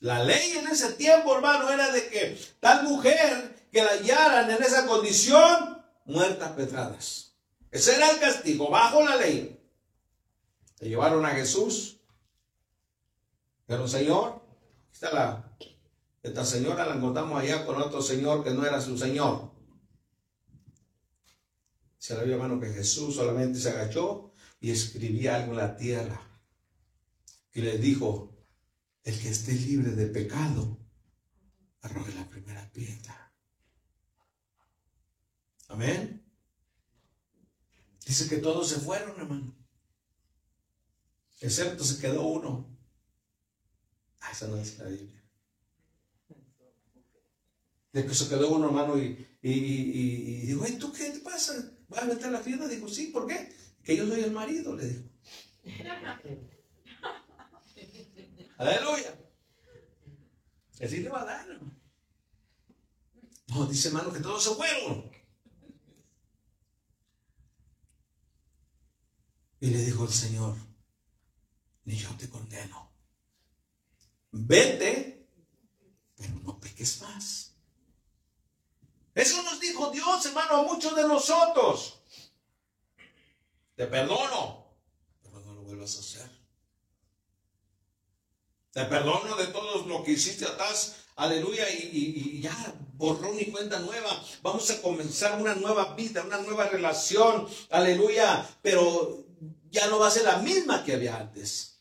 [0.00, 4.62] La ley en ese tiempo, hermano, era de que tal mujer que la hallaran en
[4.62, 7.34] esa condición, muertas pedradas.
[7.70, 9.60] Ese era el castigo, bajo la ley.
[10.80, 12.00] Le llevaron a Jesús.
[13.66, 14.42] Pero Señor,
[14.92, 15.56] está la,
[16.22, 19.52] esta señora la encontramos allá con otro señor que no era su señor.
[21.98, 26.22] Se le vio hermano que Jesús solamente se agachó y escribía algo en la tierra.
[27.52, 28.34] Y le dijo,
[29.04, 30.78] el que esté libre de pecado,
[31.82, 33.27] arroje la primera piedra.
[35.68, 36.22] Amén.
[38.06, 39.54] Dice que todos se fueron, hermano.
[41.40, 42.66] Excepto se quedó uno.
[44.20, 45.22] Ah, esa no es la Biblia.
[47.92, 51.10] De que se quedó uno, hermano, y, y, y, y- y dijo, "Ey, ¿tú qué
[51.10, 51.72] te pasa?
[51.88, 52.68] ¿Vas a meter la fiesta?
[52.68, 53.54] Dijo, sí, ¿por qué?
[53.82, 55.02] Que yo soy el marido, le dijo.
[58.58, 59.14] Aleluya.
[60.82, 61.76] Así le va a dar, hermano.
[63.48, 65.10] No, dice hermano que todos se fueron.
[69.60, 70.56] Y le dijo el Señor,
[71.84, 72.92] ni yo te condeno.
[74.30, 75.26] Vete,
[76.16, 77.54] pero no peques más.
[79.14, 82.00] Eso nos dijo Dios, hermano, a muchos de nosotros.
[83.74, 84.66] Te perdono,
[85.22, 86.30] pero no lo vuelvas a hacer.
[88.72, 90.96] Te perdono de todo lo que hiciste atrás.
[91.16, 91.68] Aleluya.
[91.70, 94.22] Y, ya borrón y cuenta nueva.
[94.42, 97.48] Vamos a comenzar una nueva vida, una nueva relación.
[97.70, 98.48] Aleluya.
[98.62, 99.24] Pero
[99.70, 101.78] ya no va a ser la misma que había antes.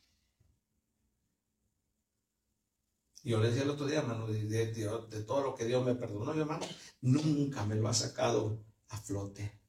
[3.24, 6.34] Yo le decía el otro día, hermano, de, de, todo lo que Dios me perdonó,
[6.34, 6.66] mi hermano,
[7.02, 9.60] nunca me lo ha sacado a flote.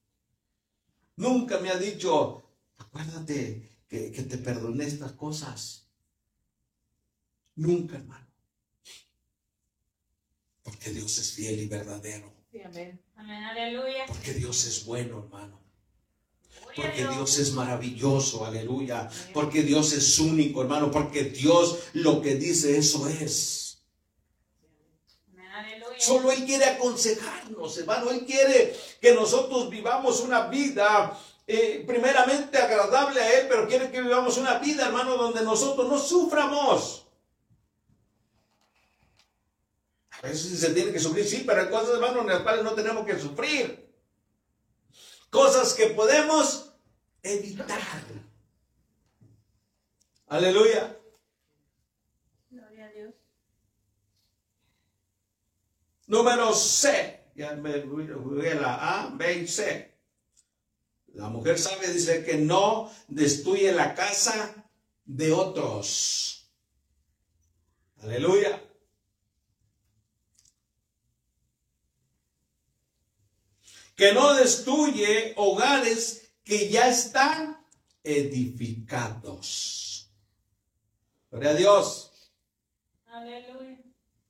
[1.17, 2.45] Nunca me ha dicho,
[2.77, 5.91] acuérdate que, te perdoné estas cosas.
[7.57, 8.29] Nunca, hermano.
[10.63, 12.33] Porque Dios es fiel y verdadero.
[12.65, 13.01] amén.
[13.17, 14.07] Amén, aleluya.
[14.07, 15.68] Porque Dios es bueno, hermano.
[16.75, 19.09] Porque Dios es maravilloso, aleluya.
[19.35, 20.91] Porque Dios es único, hermano.
[20.91, 23.69] Porque Dios lo que dice, eso es.
[25.99, 28.11] Solo Él quiere aconsejarnos, hermano.
[28.11, 34.01] Él quiere que nosotros vivamos una vida eh, primeramente agradable a Él, pero quiere que
[34.01, 37.07] vivamos una vida, hermano, donde nosotros no suframos.
[40.11, 42.73] A veces se tiene que sufrir, sí, pero hay cosas, hermano, en las cuales no
[42.73, 43.88] tenemos que sufrir.
[45.31, 46.73] Cosas que podemos
[47.23, 47.81] evitar.
[50.27, 50.99] Aleluya.
[56.07, 57.33] Número C.
[57.35, 59.95] Ya me jugué la A, B y C.
[61.15, 64.71] La mujer sabe, dice que no destruye la casa
[65.05, 66.51] de otros.
[68.01, 68.68] Aleluya.
[73.99, 77.67] Que no destruye hogares que ya están
[78.05, 80.09] edificados.
[81.33, 82.33] Gloria a Dios.
[83.07, 83.77] Aleluya.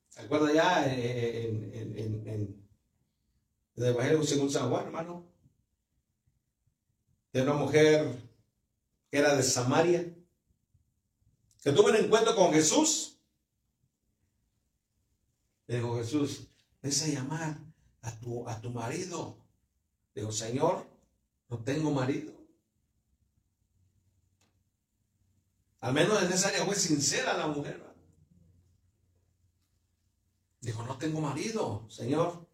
[0.09, 2.67] ¿Se ya en, en,
[3.75, 5.31] el Evangelio según San Juan, hermano?
[7.31, 8.11] De una mujer
[9.11, 10.17] que era de Samaria,
[11.61, 13.19] que tuvo un encuentro con Jesús.
[15.67, 16.47] Le dijo Jesús,
[16.81, 17.59] ves a llamar
[18.01, 19.48] a tu, a tu marido.
[20.13, 20.85] Dijo, Señor,
[21.49, 22.33] no tengo marido.
[25.81, 27.81] Al menos en esa área fue sincera la mujer.
[30.61, 32.47] Dijo, no tengo marido, Señor.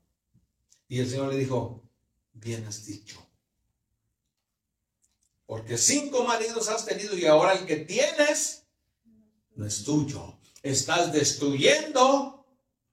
[0.87, 1.83] Y el Señor le dijo,
[2.33, 3.25] bien has dicho.
[5.45, 8.65] Porque cinco maridos has tenido y ahora el que tienes
[9.55, 10.39] no es tuyo.
[10.61, 12.45] Estás destruyendo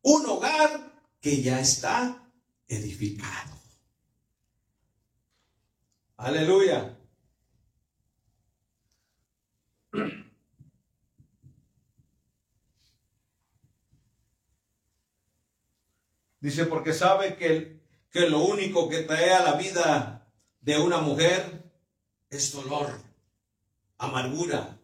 [0.03, 2.31] un hogar que ya está
[2.69, 3.62] edificado.
[6.23, 6.97] Aleluya.
[16.39, 20.29] Dice, porque sabe que, que lo único que trae a la vida
[20.61, 21.65] de una mujer
[22.31, 23.01] es dolor,
[23.99, 24.79] amargura,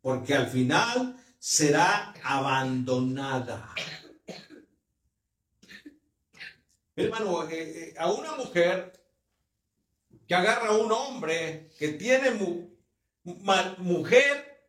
[0.00, 3.74] porque al final será abandonada.
[6.94, 8.97] Hermano, eh, eh, a una mujer
[10.28, 12.32] que agarra a un hombre que tiene
[13.78, 14.68] mujer,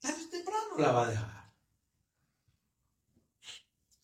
[0.00, 1.52] tarde o temprano la va a dejar.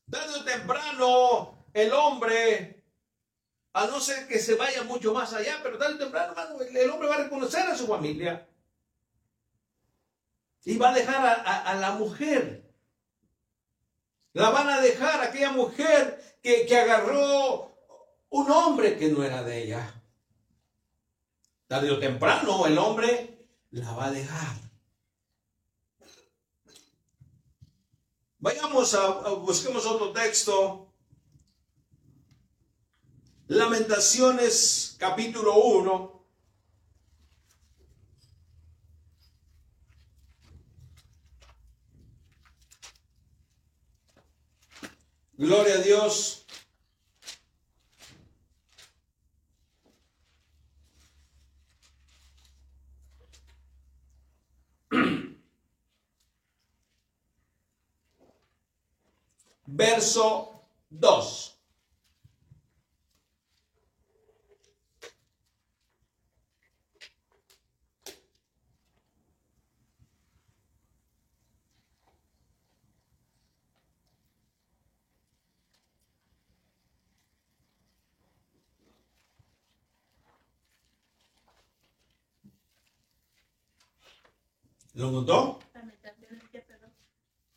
[0.08, 2.84] Tarde o temprano el hombre,
[3.72, 7.08] a no ser que se vaya mucho más allá, pero tarde o temprano, el hombre
[7.08, 8.48] va a reconocer a su familia.
[10.64, 12.62] Y va a dejar a, la mujer.
[14.34, 17.67] La van a dejar a aquella mujer que, que agarró
[18.30, 20.02] un hombre que no era de ella.
[21.66, 24.56] Tarde o temprano el hombre la va a dejar.
[28.38, 30.94] Vayamos a, busquemos otro texto.
[33.48, 36.18] Lamentaciones capítulo 1.
[45.38, 46.47] Gloria a Dios.
[60.08, 61.54] Verso 2.
[84.94, 85.58] ¿Lo notó?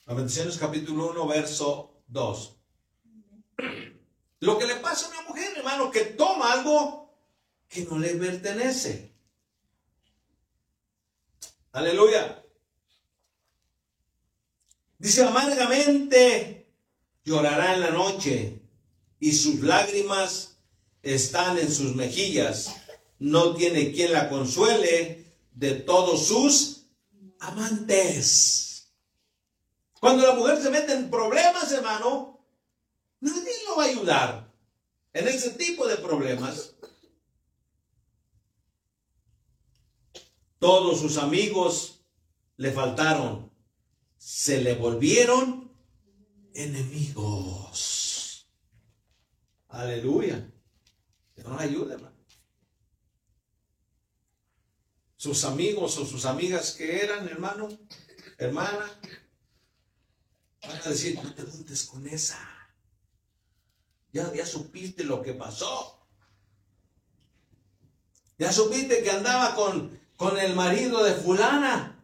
[0.06, 2.58] Lamentaciones capítulo 1, verso Dos.
[4.42, 7.16] Lo que le pasa a una mujer, hermano, que toma algo
[7.70, 9.14] que no le pertenece.
[11.72, 12.44] Aleluya.
[15.00, 16.68] Dice, amargamente
[17.24, 18.62] llorará en la noche
[19.22, 20.58] y sus lágrimas
[21.02, 22.76] están en sus mejillas.
[23.20, 26.88] No tiene quien la consuele de todos sus
[27.40, 28.71] amantes.
[30.02, 32.44] Cuando la mujer se mete en problemas, hermano,
[33.20, 34.52] nadie lo va a ayudar
[35.14, 36.74] en ese tipo de problemas.
[40.58, 42.04] Todos sus amigos
[42.58, 43.52] le faltaron,
[44.18, 45.72] se le volvieron
[46.56, 48.50] enemigos.
[49.68, 50.52] Aleluya.
[51.36, 52.18] Que nos ayude, hermano.
[55.16, 57.70] Sus amigos o sus amigas que eran, hermano,
[58.40, 59.00] hermana,
[60.68, 62.40] van a decir, no te juntes con esa.
[64.12, 66.00] Ya, ya supiste lo que pasó.
[68.38, 71.98] Ya supiste que andaba con, con el marido de fulana.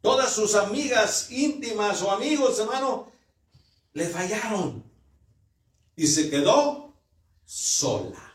[0.00, 3.12] Todas sus amigas íntimas o amigos, hermano,
[3.92, 4.84] le fallaron.
[5.96, 6.94] Y se quedó
[7.44, 8.32] sola.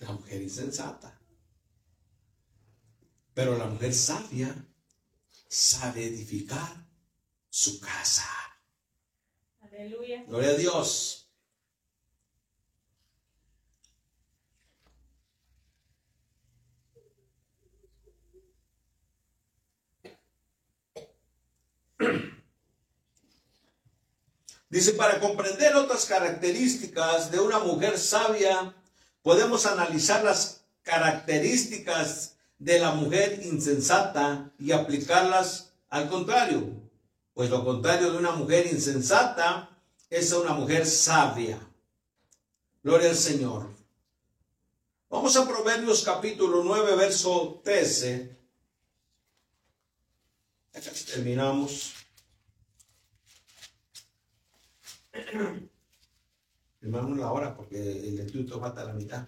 [0.00, 1.18] La mujer insensata.
[3.34, 4.54] Pero la mujer sabia
[5.52, 6.86] sabe edificar
[7.50, 8.26] su casa.
[9.60, 10.24] Aleluya.
[10.26, 11.30] Gloria a Dios.
[24.70, 28.74] Dice, para comprender otras características de una mujer sabia,
[29.20, 36.80] podemos analizar las características de la mujer insensata y aplicarlas al contrario.
[37.34, 39.68] Pues lo contrario de una mujer insensata
[40.08, 41.58] es una mujer sabia.
[42.84, 43.68] Gloria al Señor.
[45.10, 48.38] Vamos a Proverbios capítulo 9, verso 13.
[50.72, 51.94] Acá terminamos.
[56.80, 59.26] Hermano, la hora porque el estudio falta la mitad.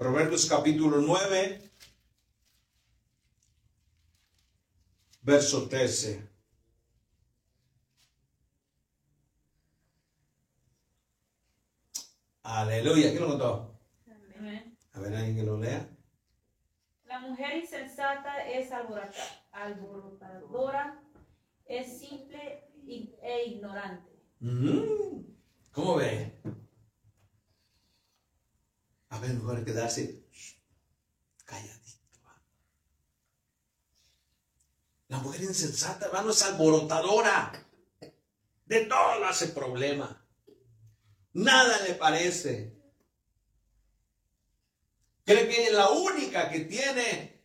[0.00, 1.60] Proverbios capítulo 9,
[5.20, 6.26] verso 13.
[12.42, 13.10] Aleluya.
[13.10, 13.80] ¿Quién lo contó?
[14.38, 14.76] Amén.
[14.92, 15.88] A ver, alguien que lo lea.
[17.04, 21.02] La mujer insensata es alborota- alborotadora,
[21.66, 22.64] es simple
[23.22, 24.10] e ignorante.
[24.40, 25.26] Ujú.
[25.72, 26.40] ¿Cómo ve?
[29.10, 30.24] A ver, mejor quedarse
[31.44, 32.20] calladito.
[32.24, 32.40] ¿va?
[35.08, 37.66] La mujer insensata, hermano, es alborotadora.
[38.64, 40.24] De todo le hace problema.
[41.32, 42.80] Nada le parece.
[45.24, 47.44] Cree que es la única que tiene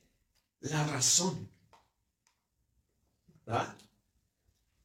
[0.62, 1.52] la razón.
[3.46, 3.76] ¿verdad?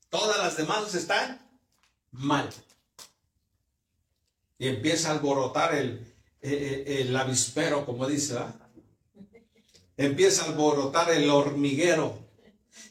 [0.08, 1.46] Todas las demás están
[2.10, 2.50] mal.
[4.58, 6.09] Y empieza a alborotar el,
[6.42, 8.38] eh, eh, el avispero, como dice.
[9.96, 12.18] Empieza a alborotar el hormiguero.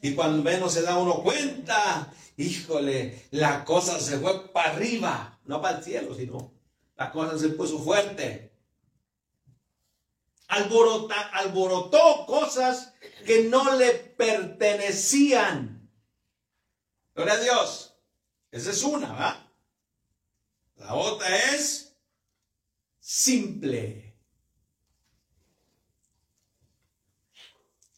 [0.02, 5.62] Y cuando menos se da uno cuenta, híjole, la cosa se fue para arriba, no
[5.62, 6.54] para el cielo, sino
[6.96, 8.54] la cosa se puso fuerte.
[10.48, 12.94] Alborota, alborotó cosas
[13.26, 15.90] que no le pertenecían.
[17.16, 17.96] Gloria a Dios.
[18.52, 19.52] Esa es una, ¿va?
[20.78, 21.89] La otra es
[23.10, 24.16] simple.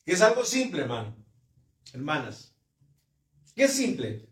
[0.06, 1.14] ¿Qué es algo simple, hermano?
[1.92, 2.56] Hermanas.
[3.54, 4.30] ¿Qué es simple?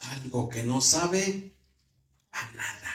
[0.00, 1.56] Algo que no sabe
[2.32, 2.92] a nada.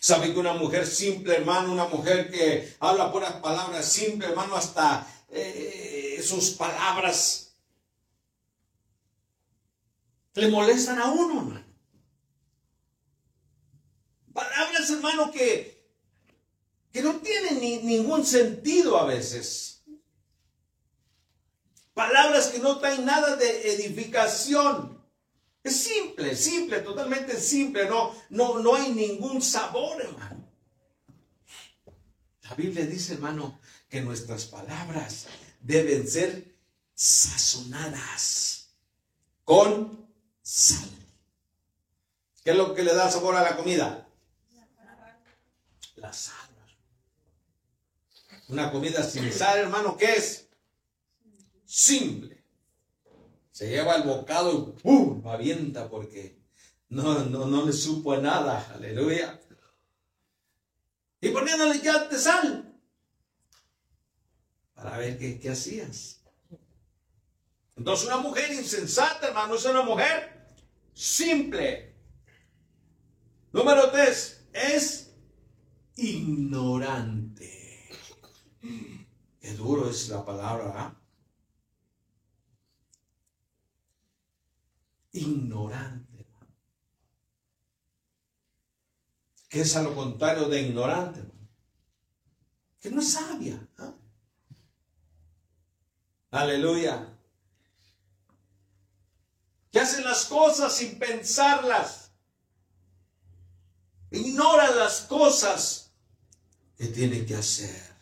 [0.00, 5.06] ¿Sabe que una mujer simple, hermano, una mujer que habla puras palabras simples, hermano, hasta
[5.28, 7.54] eh, sus palabras
[10.32, 11.63] le molestan a uno, hermano?
[14.34, 15.82] Palabras, hermano, que,
[16.92, 19.84] que no tienen ni- ningún sentido a veces.
[21.94, 25.00] Palabras que no traen nada de edificación.
[25.62, 27.86] Es simple, simple, totalmente simple.
[27.88, 30.52] No, no, no hay ningún sabor, hermano.
[32.42, 33.58] La Biblia dice, hermano,
[33.88, 35.26] que nuestras palabras
[35.60, 36.54] deben ser
[36.94, 38.74] sazonadas
[39.44, 40.06] con
[40.42, 40.90] sal.
[42.42, 44.03] ¿Qué es lo que le da sabor a la comida?
[46.04, 46.50] La sal.
[48.48, 50.50] Una comida sin sal, hermano, ¿qué es?
[51.64, 52.44] Simple.
[53.50, 55.26] Se lleva el bocado y ¡pum!
[55.26, 56.38] avienta porque
[56.90, 59.40] no, no, no le supo nada, aleluya.
[61.22, 62.78] Y poniéndole ya de sal
[64.74, 66.20] para ver qué, qué hacías.
[67.76, 70.48] Entonces una mujer insensata, hermano, es una mujer
[70.92, 71.94] simple.
[73.52, 75.03] Número tres, es
[75.96, 77.90] ignorante.
[79.40, 81.00] Qué duro es la palabra, ¿ah?
[85.12, 86.26] Ignorante.
[89.48, 91.22] ¿Qué es a lo contrario de ignorante?
[92.80, 93.68] Que no es sabia.
[93.78, 93.94] ¿ah?
[96.30, 97.14] Aleluya
[99.74, 102.12] que hacen las cosas sin pensarlas.
[104.12, 105.83] Ignora las cosas
[106.76, 107.94] que tienen que hacer.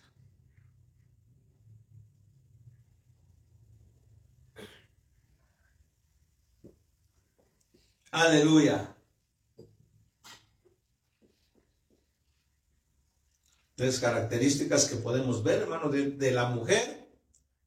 [8.13, 8.95] Aleluya.
[13.75, 17.11] Tres características que podemos ver, hermano, de, la mujer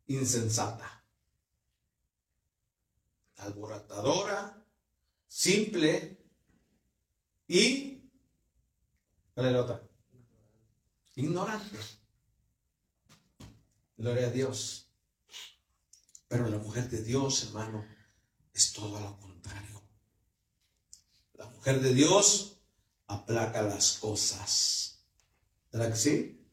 [0.07, 1.03] insensata
[3.37, 4.63] alborotadora,
[5.27, 6.17] simple
[7.47, 8.09] y,
[9.33, 9.94] ¿cuál es la otra?
[11.15, 11.77] Ignorante.
[13.97, 14.89] Gloria a Dios.
[16.27, 17.85] Pero la mujer de Dios, hermano,
[18.53, 19.81] es todo lo contrario.
[21.33, 22.57] La mujer de Dios
[23.07, 24.99] aplaca las cosas.
[25.71, 26.47] ¿Verdad que sí?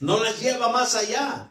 [0.00, 1.50] No las lleva más allá.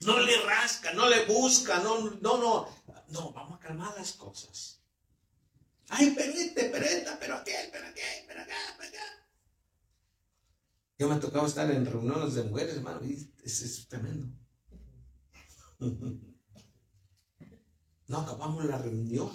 [0.00, 2.68] No le rasca, no le busca, no, no, no.
[3.08, 4.80] No, vamos a calmar las cosas.
[5.88, 9.23] Ay, pero este, pero esta, pero aquel, pero aquel, pero acá, pero acá.
[11.04, 13.12] Yo me tocaba estar en reuniones de mujeres, hermano, y
[13.44, 14.26] es, es tremendo.
[18.06, 19.30] No acabamos la reunión.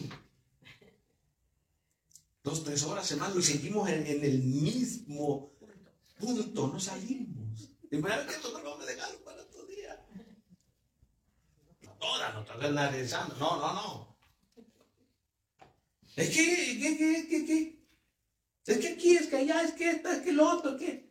[2.44, 5.54] Dos, tres horas, hermano, y seguimos en, el mismo
[6.20, 7.70] punto, no salimos.
[7.92, 10.04] Y me que esto no lo vamos a dejar para otro día
[12.00, 14.18] todas, no estás analizando, no, no, no.
[16.16, 17.80] Es que, que, que, que, que,
[18.66, 21.09] es que aquí, es que allá, es que esta, es que lo otro, que.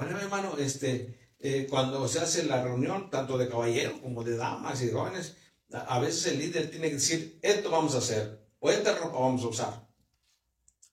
[0.00, 4.80] Bueno, hermano, este, eh, cuando se hace la reunión, tanto de caballeros como de damas
[4.80, 5.34] y de jóvenes,
[5.72, 9.42] a, veces el líder tiene que decir, esto vamos a hacer, o esta ropa vamos
[9.44, 9.88] a usar.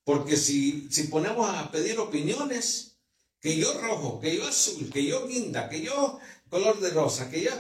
[0.04, 2.98] Porque si, si ponemos a pedir opiniones,
[3.40, 7.44] que yo rojo, que yo azul, que yo guinda, que yo color de rosa, que
[7.44, 7.52] yo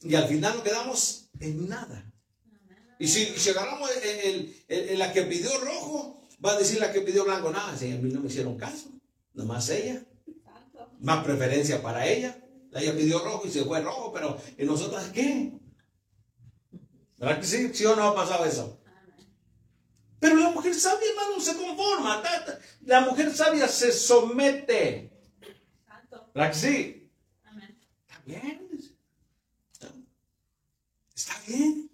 [0.00, 2.10] y al final no quedamos en nada.
[2.98, 7.26] Y si, si agarramos el, la que pidió rojo, va a decir la que pidió
[7.26, 8.88] blanco, nada, si a mí no me hicieron caso,
[9.34, 10.02] nomás ella.
[11.06, 12.36] Más preferencia para ella.
[12.74, 15.52] Ella pidió rojo y se fue rojo, pero ¿y nosotras qué?
[17.16, 17.72] ¿Verdad que sí?
[17.72, 18.80] ¿Sí o no ha pasado eso?
[20.18, 22.24] Pero la mujer sabia, hermano, se conforma.
[22.80, 25.12] La mujer sabia se somete.
[26.34, 27.12] ¿Verdad que sí?
[28.08, 28.68] Está bien.
[31.14, 31.88] Está bien.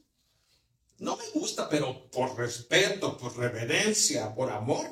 [1.00, 4.86] No me gusta, pero por respeto, por reverencia, por amor,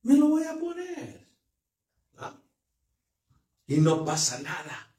[0.00, 1.25] me lo voy a poner.
[3.66, 4.94] Y no pasa nada.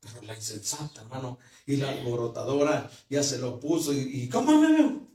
[0.00, 3.92] Pero la insensata, hermano, y la alborotadora ya se lo puso.
[3.92, 5.08] ¿Y, cómo me veo?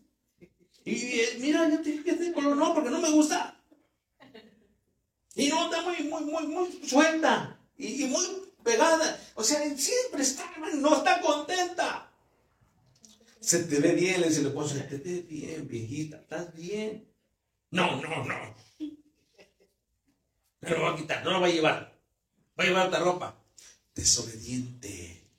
[0.85, 3.59] Y eh, mira, yo te que este color no, porque no me gusta.
[5.35, 7.59] Y no está muy, muy, muy, muy suelta.
[7.77, 8.25] y muy
[8.67, 9.19] pegada.
[9.35, 12.11] O sea, siempre está, no está contenta.
[13.39, 17.07] Se te ve bien, le dice se te ve bien, viejita, ¿estás bien?
[17.71, 18.55] No, no, no.
[20.61, 21.97] No lo va a quitar, no lo va a llevar.
[22.59, 23.35] Va a llevar otra ropa.
[23.93, 25.29] Desobediente.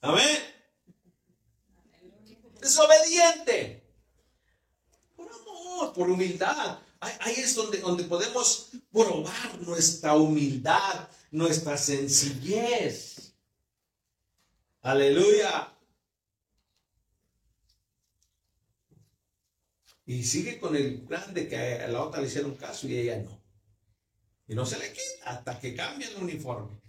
[0.00, 0.38] Amén.
[2.60, 3.84] Desobediente.
[5.16, 6.78] Por amor, por humildad.
[7.00, 13.32] Ahí es donde, donde podemos probar nuestra humildad, nuestra sencillez.
[14.82, 15.72] Aleluya.
[20.10, 23.22] Y sigue con el plan de que a la otra le hicieron caso y ella
[23.22, 23.40] no.
[24.48, 26.80] Y no se le quita hasta que cambie el uniforme.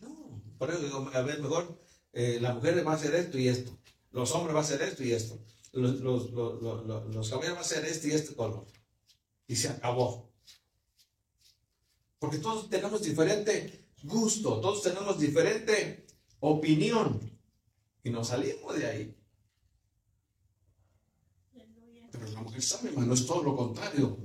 [0.00, 3.48] No, por eso digo, a ver, mejor eh, la mujer va a hacer esto y
[3.48, 3.78] esto.
[4.10, 5.42] Los hombres va a hacer esto y esto.
[5.72, 8.66] Los, los, los, los caballeros va a hacer este y este color.
[9.46, 10.30] Y se acabó.
[12.18, 16.04] Porque todos tenemos diferente gusto, todos tenemos diferente
[16.40, 17.18] opinión.
[18.04, 19.16] Y nos salimos de ahí.
[22.12, 24.18] Pero la mujer sabe, hermano, es todo lo contrario.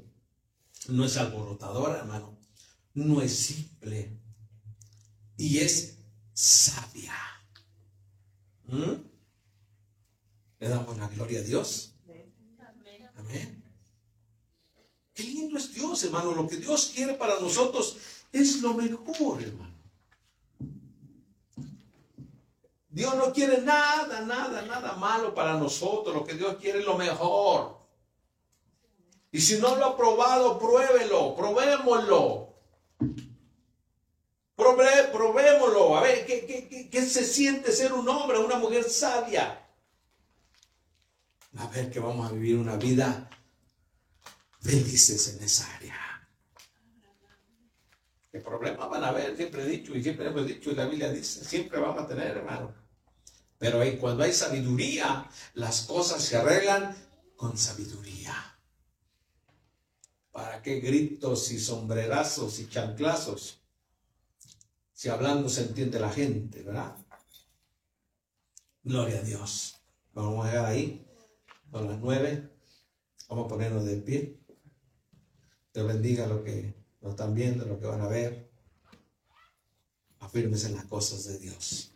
[0.90, 2.38] No es alborotadora, hermano.
[2.94, 4.20] No es simple.
[5.38, 5.98] Y es
[6.34, 7.16] sabia.
[8.66, 8.94] ¿Mm?
[10.60, 11.94] Le damos la gloria a Dios.
[13.16, 13.64] Amén.
[15.14, 16.34] Qué lindo es Dios, hermano.
[16.34, 17.98] Lo que Dios quiere para nosotros
[18.32, 19.78] es lo mejor, hermano.
[22.90, 26.16] Dios no quiere nada, nada, nada malo para nosotros.
[26.16, 27.77] Lo que Dios quiere es lo mejor.
[29.32, 32.56] Y si no lo ha probado, pruébelo, probémoslo.
[35.12, 35.98] probémoslo.
[35.98, 39.68] A ver, ¿qué, qué se siente ser un hombre, una mujer sabia?
[41.58, 43.30] A ver que vamos a vivir una vida
[44.62, 45.96] felices en esa área.
[48.32, 49.36] ¿Qué problemas van a haber?
[49.36, 52.38] Siempre he dicho y siempre hemos dicho y la Biblia dice, siempre vamos a tener,
[52.38, 52.74] hermano.
[53.58, 56.96] Pero cuando hay sabiduría, las cosas se arreglan
[57.36, 58.57] con sabiduría.
[60.38, 63.60] ¿Para qué gritos y sombrerazos y chanclazos?
[64.94, 66.96] Si hablando se entiende la gente, ¿verdad?
[68.84, 69.78] Gloria a Dios.
[70.14, 71.04] Vamos a llegar ahí.
[71.74, 72.52] A las nueve.
[73.28, 74.40] Vamos a ponernos de pie.
[75.72, 76.72] Te bendiga lo que
[77.02, 78.48] nos están viendo, lo que van a ver.
[80.20, 81.94] Afírmese en las cosas de Dios.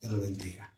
[0.00, 0.73] Que lo bendiga.